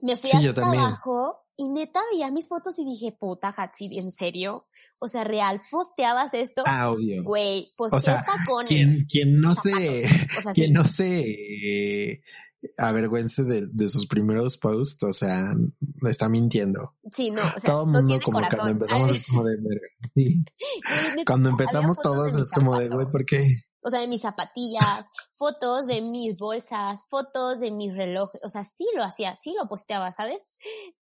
[0.00, 4.10] Me fui Sí, hasta abajo y neta veía mis fotos y dije, puta, Hatsiri, ¿en
[4.10, 4.64] serio?
[5.00, 6.62] O sea, real, posteabas esto.
[6.66, 7.22] Ah, obvio.
[7.22, 8.68] Güey, pues O sea, tacones.
[8.68, 10.38] Quien, quien no se, zapatos.
[10.38, 10.72] O sea, quien sí.
[10.72, 12.22] no se eh,
[12.78, 15.54] avergüence de, de sus primeros posts, o sea,
[16.00, 16.94] me está mintiendo.
[17.14, 18.58] Sí, no, o sea, Todo el no mundo como corazón.
[18.58, 19.88] cuando empezamos Ay, es como de verga.
[20.14, 20.44] Sí.
[21.16, 23.46] neta, Cuando empezamos todos es como de, güey, ¿por qué?
[23.86, 28.42] O sea, de mis zapatillas, fotos de mis bolsas, fotos de mis relojes.
[28.42, 30.48] O sea, sí lo hacía, sí lo posteaba, ¿sabes?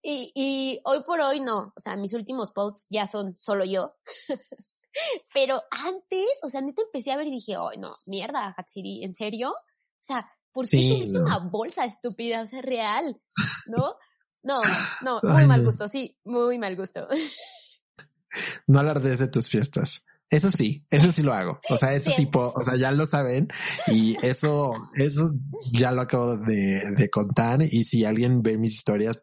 [0.06, 1.74] Y, y hoy por hoy no.
[1.76, 3.95] O sea, mis últimos posts ya son solo yo.
[5.34, 9.16] Pero antes, o sea, neta empecé a ver y dije, ay, no, mierda, Hatsiri, ¿en
[9.16, 9.49] serio?
[9.49, 11.26] O sea, ¿por qué Sí, subiste no.
[11.26, 12.41] una bolsa estúpida?
[12.43, 13.20] O sea, real,
[13.66, 13.95] ¿no?
[14.43, 14.62] No,
[15.01, 17.08] no, muy Ay, mal gusto, sí, muy mal gusto.
[18.68, 20.04] no alardes de tus fiestas.
[20.30, 21.62] Eso sí, eso sí lo hago.
[21.70, 23.49] O sea, eso tipo, o sea, ya lo saben
[23.88, 25.30] y eso, eso
[25.72, 27.62] ya lo acabo de, de contar.
[27.62, 29.22] Y si alguien ve mis historias,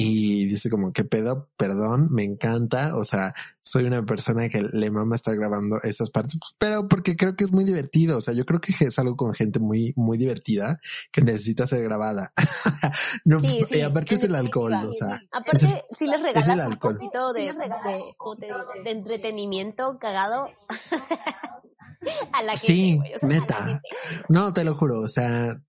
[0.00, 1.50] y dice como, ¿qué pedo?
[1.56, 2.96] Perdón, me encanta.
[2.96, 7.34] O sea, soy una persona que le mama estar grabando estas partes, pero porque creo
[7.34, 8.18] que es muy divertido.
[8.18, 10.78] O sea, yo creo que es algo con gente muy, muy divertida
[11.10, 12.32] que necesita ser grabada.
[13.24, 15.20] no, sí, sí, y aparte es el alcohol, o sea.
[15.32, 20.48] Aparte, si les regalas un poquito de, de, de, entretenimiento cagado.
[22.32, 23.82] a la gente, sí, o sea, neta.
[24.28, 25.00] No, te lo juro.
[25.00, 25.60] O sea,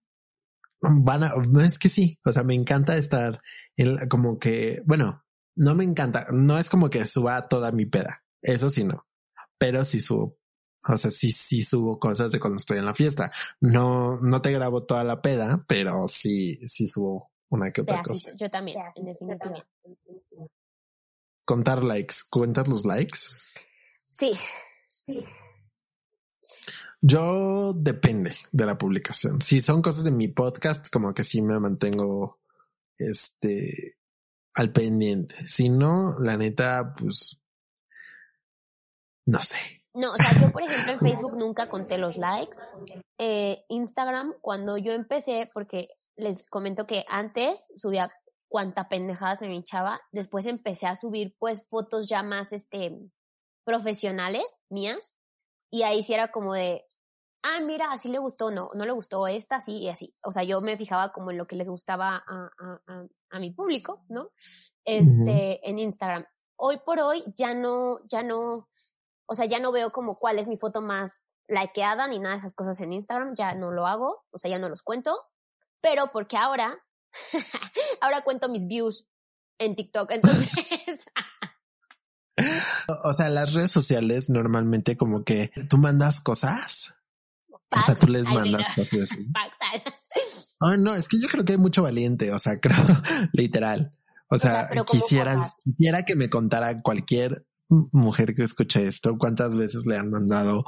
[0.81, 2.19] van a, no es que sí.
[2.23, 3.41] O sea, me encanta estar
[4.09, 5.25] como que, bueno,
[5.55, 9.07] no me encanta, no es como que suba toda mi peda, eso sí no,
[9.57, 10.39] pero sí subo,
[10.87, 13.31] o sea, sí, sí subo cosas de cuando estoy en la fiesta.
[13.59, 18.31] No, no te grabo toda la peda, pero sí, sí subo una que otra cosa.
[18.37, 19.67] yo también, en definitiva.
[21.43, 23.19] Contar likes, ¿cuentas los likes?
[24.11, 24.33] Sí,
[25.03, 25.25] sí.
[27.01, 29.41] Yo depende de la publicación.
[29.41, 32.39] Si son cosas de mi podcast, como que sí me mantengo
[32.99, 33.97] este,
[34.53, 35.47] al pendiente.
[35.47, 37.39] Si no, la neta, pues,
[39.25, 39.57] no sé.
[39.93, 42.57] No, o sea, yo por ejemplo en Facebook nunca conté los likes.
[43.17, 48.11] Eh, Instagram, cuando yo empecé, porque les comento que antes subía
[48.47, 52.97] cuanta pendejada se me hinchaba, después empecé a subir pues fotos ya más este
[53.63, 55.15] profesionales mías
[55.71, 56.85] y ahí sí era como de
[57.43, 60.15] ah, mira, así le gustó, no, no le gustó esta, sí y así.
[60.23, 63.51] O sea, yo me fijaba como en lo que les gustaba a, a, a, mi
[63.51, 64.31] público, ¿no?
[64.83, 66.25] Este, en Instagram.
[66.57, 68.69] Hoy por hoy ya no, ya no,
[69.25, 72.39] o sea, ya no veo como cuál es mi foto más likeada ni nada de
[72.39, 75.17] esas cosas en Instagram, ya no lo hago, o sea, ya no los cuento,
[75.81, 76.77] pero porque ahora,
[78.01, 79.07] ahora cuento mis views
[79.57, 81.11] en TikTok, entonces...
[83.03, 86.93] o sea, las redes sociales normalmente como que tú mandas cosas
[87.71, 89.27] o sea, tú les mandas cosas así.
[90.61, 92.75] Oh, no, es que yo creo que hay mucho valiente, o sea, creo,
[93.31, 93.95] literal.
[94.29, 99.97] O sea, quisiera, quisiera que me contara cualquier mujer que escuche esto, cuántas veces le
[99.97, 100.65] han mandado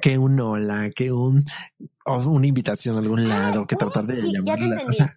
[0.00, 1.44] que un hola, que un,
[2.04, 4.84] o una invitación a algún lado, que tratar de llamarla.
[4.86, 5.08] O sea,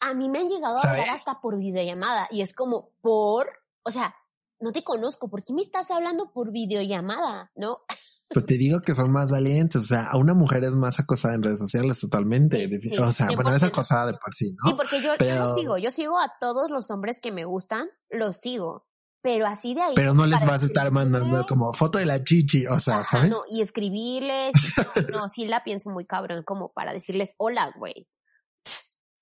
[0.00, 3.46] a mí me han llegado a hablar hasta por videollamada y es como por,
[3.84, 4.14] o sea,
[4.60, 7.52] no te conozco, ¿por qué me estás hablando por videollamada?
[7.54, 7.80] ¿No?
[8.30, 11.34] Pues te digo que son más valientes, o sea, a una mujer es más acosada
[11.34, 12.68] en redes sociales totalmente,
[13.00, 14.70] o sea, bueno, es acosada de por sí, ¿no?
[14.70, 17.86] Sí, porque yo, yo los sigo, yo sigo a todos los hombres que me gustan,
[18.10, 18.86] los sigo,
[19.22, 19.94] pero así de ahí.
[19.94, 23.30] Pero no les vas a estar mandando como foto de la chichi, o sea, ¿sabes?
[23.30, 24.52] No, y escribirles,
[25.12, 28.08] no, sí la pienso muy cabrón, como para decirles hola, güey.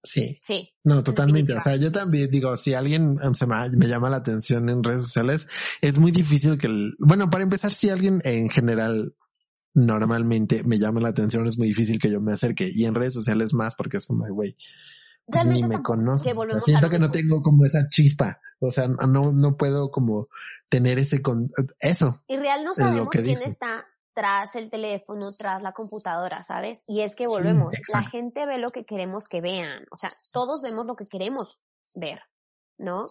[0.04, 0.38] Sí.
[0.42, 0.70] Sí.
[0.84, 1.54] No, totalmente.
[1.54, 5.02] O sea, yo también digo, si alguien se me, me, llama la atención en redes
[5.04, 5.48] sociales,
[5.80, 9.14] es muy difícil que, el, bueno, para empezar, si alguien en general
[9.72, 12.70] normalmente me llama la atención, es muy difícil que yo me acerque.
[12.72, 14.56] Y en redes sociales más, porque es como, güey,
[15.26, 16.28] pues ni me conozco.
[16.60, 18.40] siento que no tengo como esa chispa.
[18.60, 20.28] O sea, no, no puedo como
[20.68, 21.50] tener ese con
[21.80, 22.22] eso.
[22.28, 26.82] Y real no sabemos quién está tras el teléfono, tras la computadora, ¿sabes?
[26.86, 30.62] Y es que volvemos, la gente ve lo que queremos que vean, o sea, todos
[30.62, 31.58] vemos lo que queremos
[31.94, 32.20] ver,
[32.78, 33.02] ¿no?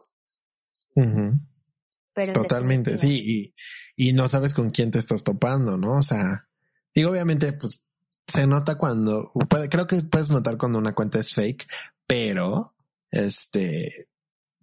[2.14, 3.54] Pero Totalmente, sí,
[3.98, 5.98] y, y no sabes con quién te estás topando, ¿no?
[5.98, 6.48] O sea,
[6.94, 7.84] y obviamente, pues,
[8.28, 11.68] se nota cuando, puede, creo que puedes notar cuando una cuenta es fake,
[12.08, 12.76] pero,
[13.12, 14.08] este,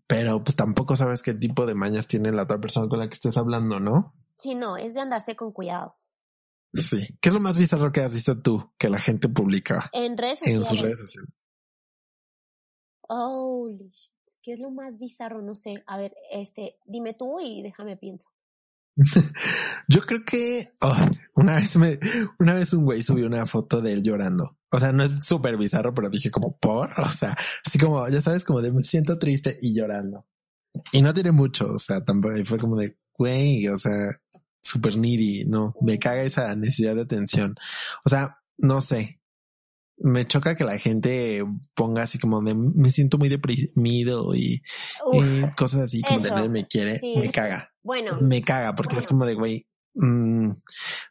[0.07, 3.14] pero pues tampoco sabes qué tipo de mañas tiene la otra persona con la que
[3.14, 4.14] estés hablando, ¿no?
[4.38, 5.99] Sí, no, es de andarse con cuidado.
[6.72, 6.98] Sí.
[7.20, 9.90] ¿Qué es lo más bizarro que has visto tú que la gente publica?
[9.92, 10.60] En redes sociales.
[10.60, 11.34] En sus redes sociales.
[13.08, 14.12] Holy shit.
[14.42, 15.42] ¿Qué es lo más bizarro?
[15.42, 15.82] No sé.
[15.86, 18.28] A ver, este, dime tú y déjame pienso.
[19.88, 20.96] Yo creo que oh,
[21.34, 21.98] una vez me,
[22.38, 24.58] una vez un güey subió una foto de él llorando.
[24.70, 27.34] O sea, no es súper bizarro, pero dije como por, o sea,
[27.66, 30.26] así como, ya sabes, como de me siento triste y llorando.
[30.92, 34.20] Y no tiene mucho, o sea, tampoco, fue como de, güey, o sea,
[34.62, 37.54] super needy, no, me caga esa necesidad de atención.
[38.04, 39.20] O sea, no sé.
[40.02, 41.44] Me choca que la gente
[41.74, 44.62] ponga así como de me siento muy deprimido y,
[45.56, 47.00] cosas así como de nadie me quiere.
[47.02, 47.70] Me caga.
[47.82, 48.18] Bueno.
[48.20, 49.66] Me caga porque es como de güey.
[49.92, 50.52] Mm,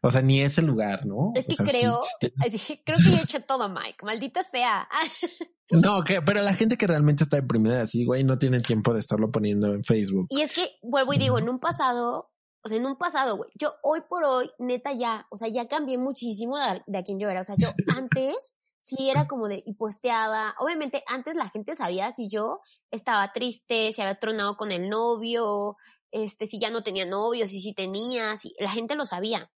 [0.02, 1.34] o sea, ni ese lugar, ¿no?
[1.36, 2.00] Es que creo,
[2.86, 3.98] creo que he hecho todo, Mike.
[4.04, 4.88] Maldita sea.
[5.70, 9.02] no, que, pero la gente que realmente está deprimida así, güey, no tiene tiempo de
[9.02, 10.28] estarlo poniendo en Facebook.
[10.30, 12.32] Y es que vuelvo y digo, en un pasado
[12.64, 15.68] o sea, en un pasado, güey, yo hoy por hoy, neta ya, o sea, ya
[15.68, 17.42] cambié muchísimo de, de a quien yo era.
[17.42, 22.14] O sea, yo antes sí era como de, y posteaba, obviamente antes la gente sabía
[22.14, 22.60] si yo
[22.92, 25.78] estaba triste, si había tronado con el novio,
[26.12, 29.52] este, si ya no tenía novios, y si tenía, si, la gente lo sabía.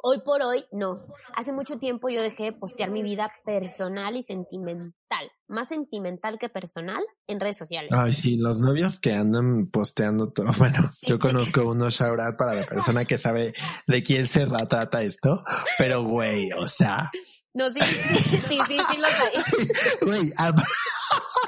[0.00, 1.06] Hoy por hoy, no.
[1.34, 5.32] Hace mucho tiempo yo dejé de postear mi vida personal y sentimental.
[5.48, 7.90] Más sentimental que personal en redes sociales.
[7.92, 10.46] Ay, sí, los novios que andan posteando todo.
[10.58, 13.54] Bueno, yo conozco unos shout out para la persona que sabe
[13.86, 15.42] de quién se trata esto,
[15.78, 17.10] pero güey, o sea.
[17.54, 19.66] No, sí, sí, sí, sí los hay.
[20.02, 20.32] Güey,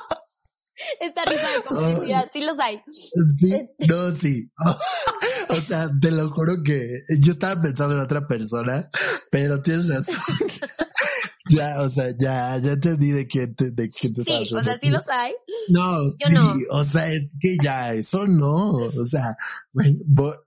[1.00, 2.82] Esta risa de complicidad, sí los hay.
[3.38, 4.50] Sí, no, sí.
[5.48, 8.88] O sea, te lo juro que yo estaba pensando en otra persona,
[9.32, 10.14] pero tienes razón.
[11.50, 14.78] ya, o sea, ya, ya entendí de quién te, de quién te Sí, o sea,
[14.78, 15.32] sí los hay.
[15.68, 16.54] No, Yo sí, no.
[16.70, 19.36] o sea, es que ya eso no, o sea,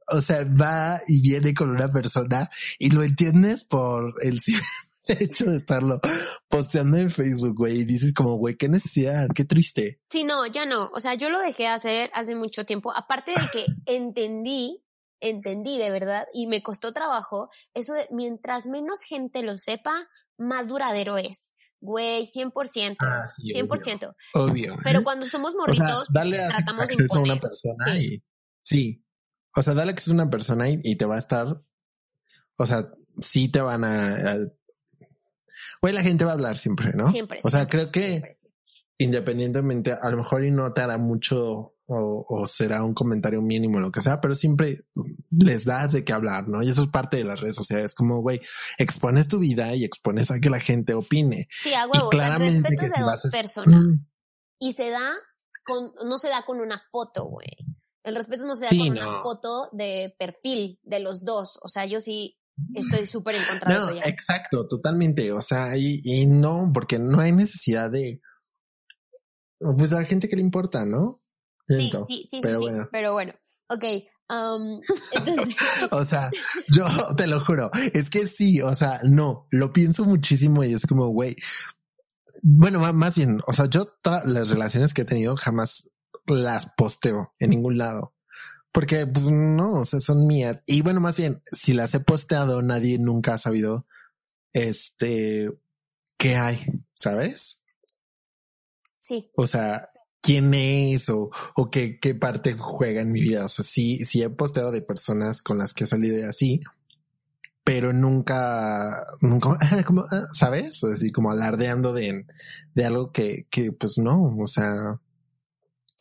[0.08, 4.40] o sea, va y viene con una persona y lo entiendes por el
[5.20, 6.00] hecho de estarlo
[6.50, 10.02] posteando en Facebook, güey, y dices como, güey, qué necesidad, qué triste.
[10.10, 10.90] Sí, no, ya no.
[10.94, 12.92] O sea, yo lo dejé de hacer hace mucho tiempo.
[12.96, 14.84] Aparte de que entendí,
[15.20, 20.68] entendí de verdad, y me costó trabajo, eso de mientras menos gente lo sepa, más
[20.68, 21.52] duradero es.
[21.80, 22.96] Güey, 100%.
[23.00, 24.14] Ah, sí, 100%.
[24.36, 24.76] Obvio.
[24.84, 25.04] Pero ¿eh?
[25.04, 27.40] cuando somos o morritos, sea, dale tratamos de a una imponer.
[27.42, 28.06] persona Sí.
[28.16, 28.24] y
[28.62, 29.06] sí,
[29.54, 31.62] o sea, dale acceso a una persona y, y te va a estar,
[32.58, 32.90] o sea,
[33.20, 34.38] sí te van a, a-
[35.84, 37.12] güey, la gente va a hablar siempre, ¿no?
[37.12, 37.40] siempre.
[37.44, 38.40] O sea, siempre, creo que siempre.
[38.98, 43.80] independientemente, a lo mejor y no te hará mucho o, o será un comentario mínimo,
[43.80, 44.86] lo que sea, pero siempre
[45.32, 46.64] les das de qué hablar, ¿no?
[46.64, 48.42] Y eso es parte de las redes sociales, como, güey,
[48.78, 51.48] expones tu vida y expones a que la gente opine.
[51.52, 52.06] Sí, a Y huevo.
[52.06, 53.30] el claramente respeto que es de si dos vas a...
[53.30, 53.82] personas.
[53.84, 53.96] Mm,
[54.60, 55.12] Y se da
[55.66, 57.50] con, no se da con una foto, güey.
[58.04, 61.60] El respeto no se da Sí, con una foto de perfil de los dos.
[61.62, 62.38] O sea, yo sí
[62.76, 64.10] estoy súper en contra de No, eso ya.
[64.10, 65.32] exacto, totalmente.
[65.32, 68.22] O sea, y, y no, porque no hay necesidad de,
[69.78, 71.22] pues a la gente que le importa, ¿no?
[71.68, 72.06] Sí, Siento.
[72.10, 72.90] sí, sí, sí, pero sí, bueno.
[72.92, 73.34] pero bueno.
[73.70, 73.84] Ok,
[74.30, 74.82] um,
[75.12, 75.56] entonces,
[75.92, 76.30] O sea,
[76.68, 76.86] yo
[77.18, 81.08] te lo juro, es que sí, o sea, no, lo pienso muchísimo y es como,
[81.08, 81.36] güey,
[82.42, 85.90] bueno, más bien, o sea, yo todas las relaciones que he tenido jamás
[86.26, 88.14] las posteo en ningún lado.
[88.74, 90.62] Porque, pues, no, o sea, son mías.
[90.66, 93.86] Y bueno, más bien, si las he posteado, nadie nunca ha sabido,
[94.52, 95.52] este,
[96.18, 97.64] qué hay, ¿sabes?
[99.04, 99.90] sí, O sea,
[100.22, 103.46] quién es o, o qué, qué parte juega en mi vida.
[103.46, 106.62] O sea, sí, sí he posteado de personas con las que he salido y así,
[107.64, 110.84] pero nunca, nunca, como, ah, ¿sabes?
[110.84, 112.26] Así como alardeando de,
[112.74, 115.00] de algo que, que pues no, o sea,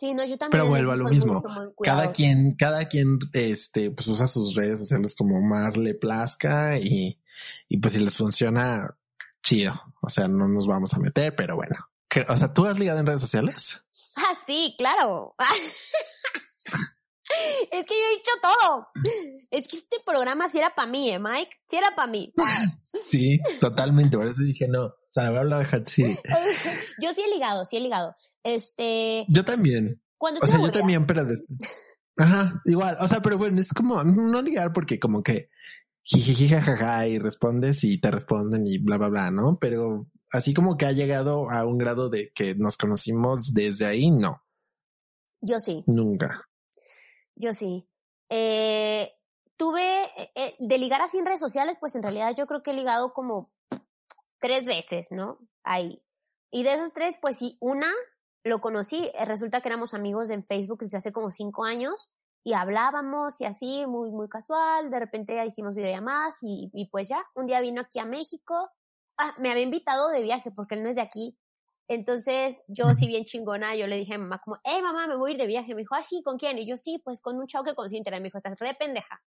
[0.02, 0.62] sí, no, yo también.
[0.62, 1.40] Pero vuelvo a lo mismo.
[1.48, 6.76] muy cada quien, cada quien, este, pues usa sus redes sociales como más le plazca
[6.78, 7.20] y,
[7.68, 8.98] y pues si les funciona,
[9.42, 9.80] chido.
[10.02, 11.76] O sea, no nos vamos a meter, pero bueno.
[12.28, 13.80] O sea, ¿tú has ligado en redes sociales?
[14.16, 15.36] Ah, sí, claro.
[17.70, 18.88] es que yo he dicho todo.
[19.50, 21.60] Es que este programa sí era para mí, ¿eh, Mike?
[21.70, 22.34] Sí era para mí.
[23.02, 24.18] Sí, totalmente.
[24.18, 24.84] Por eso dije no.
[24.84, 25.82] O sea, voy a hablar de
[27.00, 28.14] yo sí he ligado, sí he ligado.
[28.44, 30.02] Este, Yo también.
[30.18, 31.22] cuando O sea, yo también, pero
[32.16, 32.96] ajá, igual.
[33.00, 35.48] O sea, pero bueno, es como no ligar porque como que
[36.02, 39.58] jijiji jajaja y respondes y te responden y bla bla bla, ¿no?
[39.60, 44.10] Pero así como que ha llegado a un grado de que nos conocimos desde ahí,
[44.10, 44.42] no,
[45.40, 45.84] Yo sí.
[45.86, 46.48] nunca.
[47.34, 47.88] Yo sí.
[48.28, 49.12] Eh,
[49.56, 52.74] tuve, eh, de ligar así en redes sociales, pues en realidad yo creo que he
[52.74, 53.52] ligado como
[54.40, 55.38] tres veces, ¿no?
[55.62, 56.02] Ahí.
[56.50, 57.90] Y de esas tres, pues sí, una
[58.44, 62.12] lo conocí, eh, resulta que éramos amigos en Facebook desde hace como cinco años
[62.44, 67.08] y hablábamos y así, muy, muy casual, de repente ya hicimos videollamadas y, y pues
[67.08, 68.70] ya, un día vino aquí a México,
[69.18, 71.38] ah, me había invitado de viaje porque él no es de aquí,
[71.88, 75.16] entonces, yo, si bien chingona, yo le dije a mi mamá como, hey mamá, me
[75.16, 75.74] voy a ir de viaje.
[75.74, 76.58] Me dijo, ah, sí, ¿con quién?
[76.58, 78.20] Y yo, sí, pues con un chavo que internet.
[78.22, 79.20] Me dijo, estás re pendeja.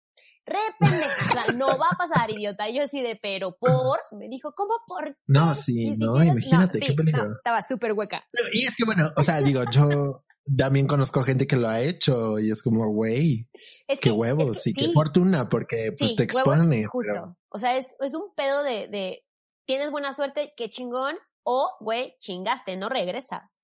[0.46, 1.08] Re pendeja.
[1.08, 2.70] O sea, no va a pasar, idiota.
[2.70, 3.98] Y yo así de, pero por.
[4.18, 5.18] Me dijo, ¿cómo por?
[5.28, 7.26] No, sí, no, siquiera- imagínate, no, qué sí, peligro.
[7.26, 8.24] no, estaba súper hueca.
[8.54, 10.24] Y es que bueno, o sea, digo, yo
[10.58, 13.50] también conozco gente que lo ha hecho y es como, güey,
[13.88, 16.86] Es qué huevos es que y qué fortuna porque pues sí, te huevo, expone.
[16.86, 17.12] Justo.
[17.14, 19.26] pero- O sea, es, es un pedo de, de,
[19.66, 21.16] tienes buena suerte, qué chingón.
[21.44, 23.60] O, güey, chingaste, no regresas.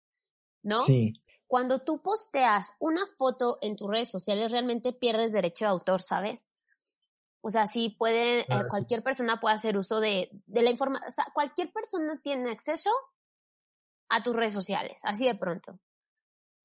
[0.61, 0.81] ¿No?
[0.81, 1.13] Sí.
[1.47, 6.47] cuando tú posteas una foto en tus redes sociales, realmente pierdes derecho de autor, ¿sabes?
[7.41, 8.53] O sea, sí puede, eh, sí.
[8.69, 12.91] cualquier persona puede hacer uso de, de la información, o sea, cualquier persona tiene acceso
[14.09, 15.79] a tus redes sociales, así de pronto,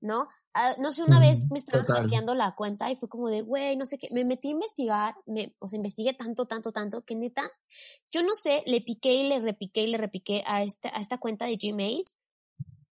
[0.05, 0.29] ¿no?
[0.53, 2.05] Ah, no sé, una Mm, vez me estaban total.
[2.05, 5.15] hackeando la cuenta y fue como de, güey, no sé qué, me metí a investigar,
[5.27, 7.51] me, o sea, investigué tanto, tanto, tanto, que neta,
[8.13, 11.19] yo no sé, le piqué y le repiqué y le repiqué a esta, a esta
[11.19, 12.05] cuenta de Gmail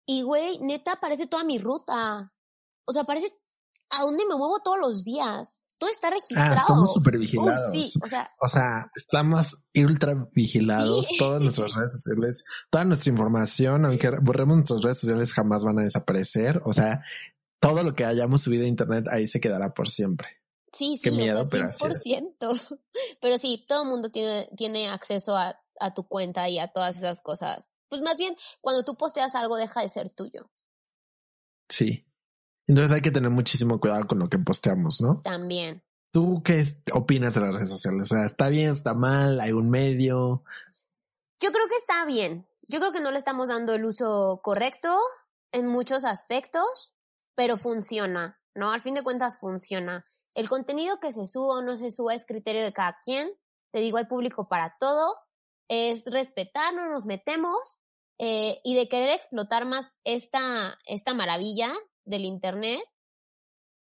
[0.06, 2.32] y, güey, neta, aparece toda mi ruta.
[2.86, 3.28] O sea, aparece
[3.90, 5.60] a dónde me muevo todos los días.
[5.82, 6.52] Todo está registrado.
[6.52, 7.72] Ah, estamos súper vigilados.
[7.72, 11.08] sí, o sea, o sea, estamos ultra vigilados.
[11.18, 15.82] Todas nuestras redes sociales, toda nuestra información, aunque borremos nuestras redes sociales, jamás van a
[15.82, 16.62] desaparecer.
[16.64, 17.02] O sea,
[17.58, 20.28] todo lo que hayamos subido a internet ahí se quedará por siempre.
[20.72, 22.36] Sí, sí, miedo, o sea, 100%.
[22.38, 22.52] Pero,
[23.20, 26.96] pero sí, todo el mundo tiene, tiene acceso a, a tu cuenta y a todas
[26.96, 27.74] esas cosas.
[27.88, 30.48] Pues más bien, cuando tú posteas algo, deja de ser tuyo.
[31.68, 32.06] Sí.
[32.66, 35.20] Entonces hay que tener muchísimo cuidado con lo que posteamos, ¿no?
[35.22, 35.82] También.
[36.12, 38.12] ¿Tú qué opinas de las redes sociales?
[38.12, 39.40] O sea, ¿está bien, está mal?
[39.40, 40.44] ¿Hay un medio?
[41.40, 42.46] Yo creo que está bien.
[42.68, 44.96] Yo creo que no le estamos dando el uso correcto
[45.52, 46.94] en muchos aspectos,
[47.34, 48.72] pero funciona, ¿no?
[48.72, 50.04] Al fin de cuentas funciona.
[50.34, 53.30] El contenido que se suba o no se suba es criterio de cada quien.
[53.72, 55.16] Te digo, hay público para todo.
[55.68, 57.78] Es respetar, no nos metemos.
[58.18, 61.72] Eh, y de querer explotar más esta, esta maravilla
[62.04, 62.82] del Internet,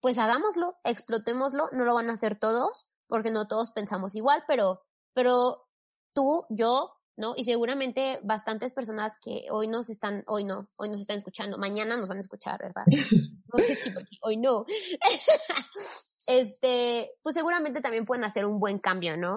[0.01, 1.69] pues hagámoslo, explotémoslo.
[1.71, 4.81] No lo van a hacer todos, porque no todos pensamos igual, pero,
[5.13, 5.67] pero
[6.13, 7.33] tú, yo, ¿no?
[7.35, 11.97] Y seguramente bastantes personas que hoy nos están, hoy no, hoy nos están escuchando, mañana
[11.97, 12.83] nos van a escuchar, ¿verdad?
[12.87, 14.65] sí, porque hoy no.
[16.27, 19.35] este, pues seguramente también pueden hacer un buen cambio, ¿no?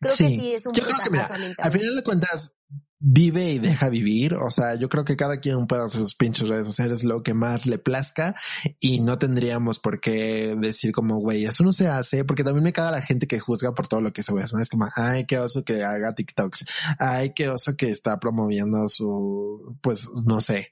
[0.00, 1.16] Creo que sí es un Yo creo que
[1.58, 2.54] al final de cuentas,
[3.02, 4.34] vive y deja vivir.
[4.34, 7.34] O sea, yo creo que cada quien puede hacer sus pinches redes sociales lo que
[7.34, 8.34] más le plazca
[8.78, 12.72] y no tendríamos por qué decir como, güey, eso no se hace, porque también me
[12.72, 14.42] caga la gente que juzga por todo lo que sube.
[14.52, 14.60] ¿no?
[14.60, 16.64] Es como, ay, qué oso que haga TikToks.
[16.98, 20.68] Ay, qué oso que está promoviendo su, pues, no sé,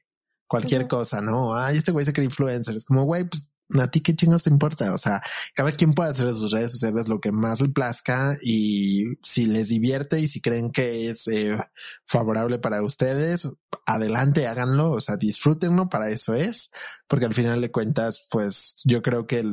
[0.47, 1.57] cualquier cosa, ¿no?
[1.57, 2.77] Ay, este güey se cree influencer.
[2.77, 4.93] Es como, güey, pues a ti qué chingos te importa.
[4.93, 5.23] O sea,
[5.55, 9.47] cada quien puede hacer en sus redes sociales lo que más le plazca y si
[9.47, 11.57] les divierte y si creen que es eh,
[12.05, 13.49] favorable para ustedes,
[13.87, 14.93] adelante, háganlo.
[14.93, 15.89] O sea, disfrútenlo.
[15.89, 16.71] Para eso es,
[17.09, 19.45] porque al final de cuentas, pues yo creo que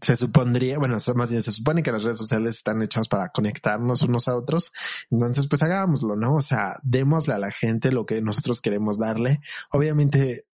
[0.00, 4.02] se supondría, bueno, más bien se supone que las redes sociales están hechas para conectarnos
[4.02, 4.72] unos a otros.
[5.10, 6.36] Entonces, pues hagámoslo, ¿no?
[6.36, 9.40] O sea, démosle a la gente lo que nosotros queremos darle.
[9.70, 10.46] Obviamente,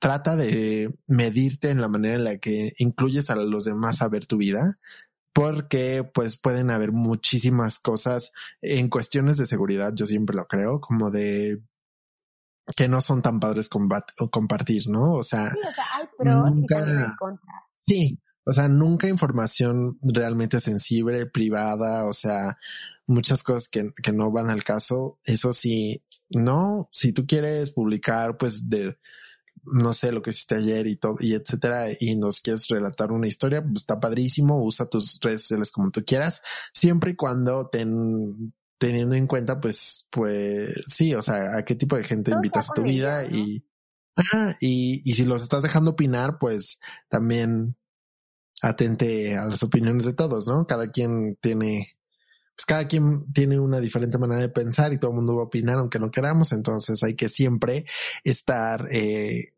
[0.00, 4.26] trata de medirte en la manera en la que incluyes a los demás a ver
[4.26, 4.60] tu vida,
[5.32, 8.32] porque pues pueden haber muchísimas cosas
[8.62, 11.62] en cuestiones de seguridad, yo siempre lo creo, como de
[12.76, 15.12] que no son tan padres compartir, ¿no?
[15.12, 17.62] O sea, sí, o sea hay pros y también contras.
[17.86, 22.56] Sí, o sea, nunca información realmente sensible, privada, o sea,
[23.06, 25.20] muchas cosas que, que no van al caso.
[25.24, 28.98] Eso sí, no, si tú quieres publicar, pues de
[29.64, 33.28] no sé, lo que hiciste ayer y todo, y etcétera, y nos quieres relatar una
[33.28, 36.42] historia, pues está padrísimo, usa tus redes sociales como tú quieras,
[36.72, 41.96] siempre y cuando ten, teniendo en cuenta, pues, pues, sí, o sea, a qué tipo
[41.96, 43.64] de gente invitas a tu vida y,
[44.60, 47.76] y, y si los estás dejando opinar, pues también
[48.62, 50.66] atente a las opiniones de todos, ¿no?
[50.66, 51.96] Cada quien tiene,
[52.60, 55.46] pues cada quien tiene una diferente manera de pensar y todo el mundo va a
[55.46, 57.86] opinar aunque no queramos, entonces hay que siempre
[58.22, 59.54] estar, eh,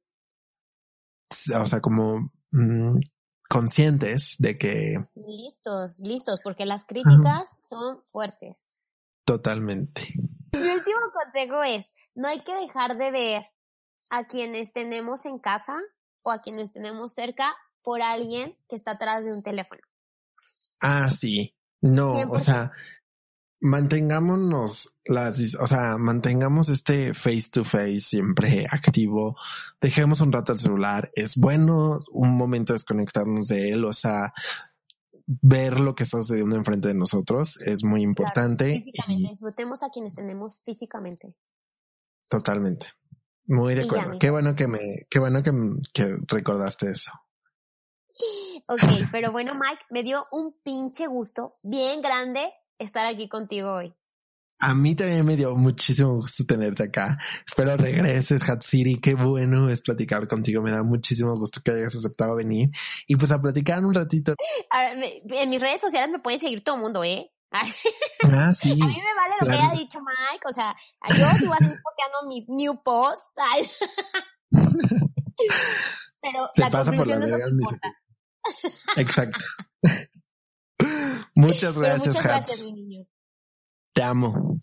[1.61, 3.01] o sea, como mm,
[3.49, 5.05] conscientes de que...
[5.17, 8.63] Listos, listos, porque las críticas son fuertes.
[9.25, 10.15] Totalmente.
[10.53, 13.47] Mi último consejo es, no hay que dejar de ver
[14.13, 15.77] a quienes tenemos en casa
[16.23, 19.83] o a quienes tenemos cerca por alguien que está atrás de un teléfono.
[20.81, 21.57] Ah, sí.
[21.83, 22.73] No, o sea,
[23.61, 29.37] mantengámonos las, o sea, mantengamos este face to face siempre activo.
[29.81, 31.11] Dejemos un rato el celular.
[31.15, 33.85] Es bueno un momento desconectarnos de él.
[33.85, 34.33] O sea,
[35.27, 38.83] ver lo que está sucediendo enfrente de nosotros es muy importante.
[38.85, 41.35] físicamente, disfrutemos a quienes tenemos físicamente.
[42.29, 42.87] Totalmente.
[43.47, 44.19] Muy de acuerdo.
[44.19, 44.81] qué bueno que me,
[45.11, 45.53] qué bueno que,
[45.93, 47.13] que recordaste eso.
[48.69, 53.95] Ok, pero bueno, Mike, me dio un pinche gusto bien grande estar aquí contigo hoy.
[54.61, 57.19] A mí también me dio muchísimo gusto tenerte acá.
[57.45, 59.01] Espero regreses, Hatsiri.
[59.01, 60.63] Qué bueno es platicar contigo.
[60.63, 62.71] Me da muchísimo gusto que hayas aceptado venir
[63.09, 64.37] y pues a platicar un ratito.
[64.71, 67.33] En mis redes sociales me pueden seguir todo el mundo, ¿eh?
[68.33, 68.71] Ah, sí.
[68.71, 70.47] A mí me vale lo que haya dicho Mike.
[70.49, 70.77] O sea,
[71.09, 73.33] yo sí voy a seguir posteando mis new posts.
[76.23, 77.33] Pero Se la pasa por las es
[78.97, 79.45] Exacto.
[81.35, 83.05] muchas gracias, muchas gracias, mi niño.
[83.95, 84.59] Te amo.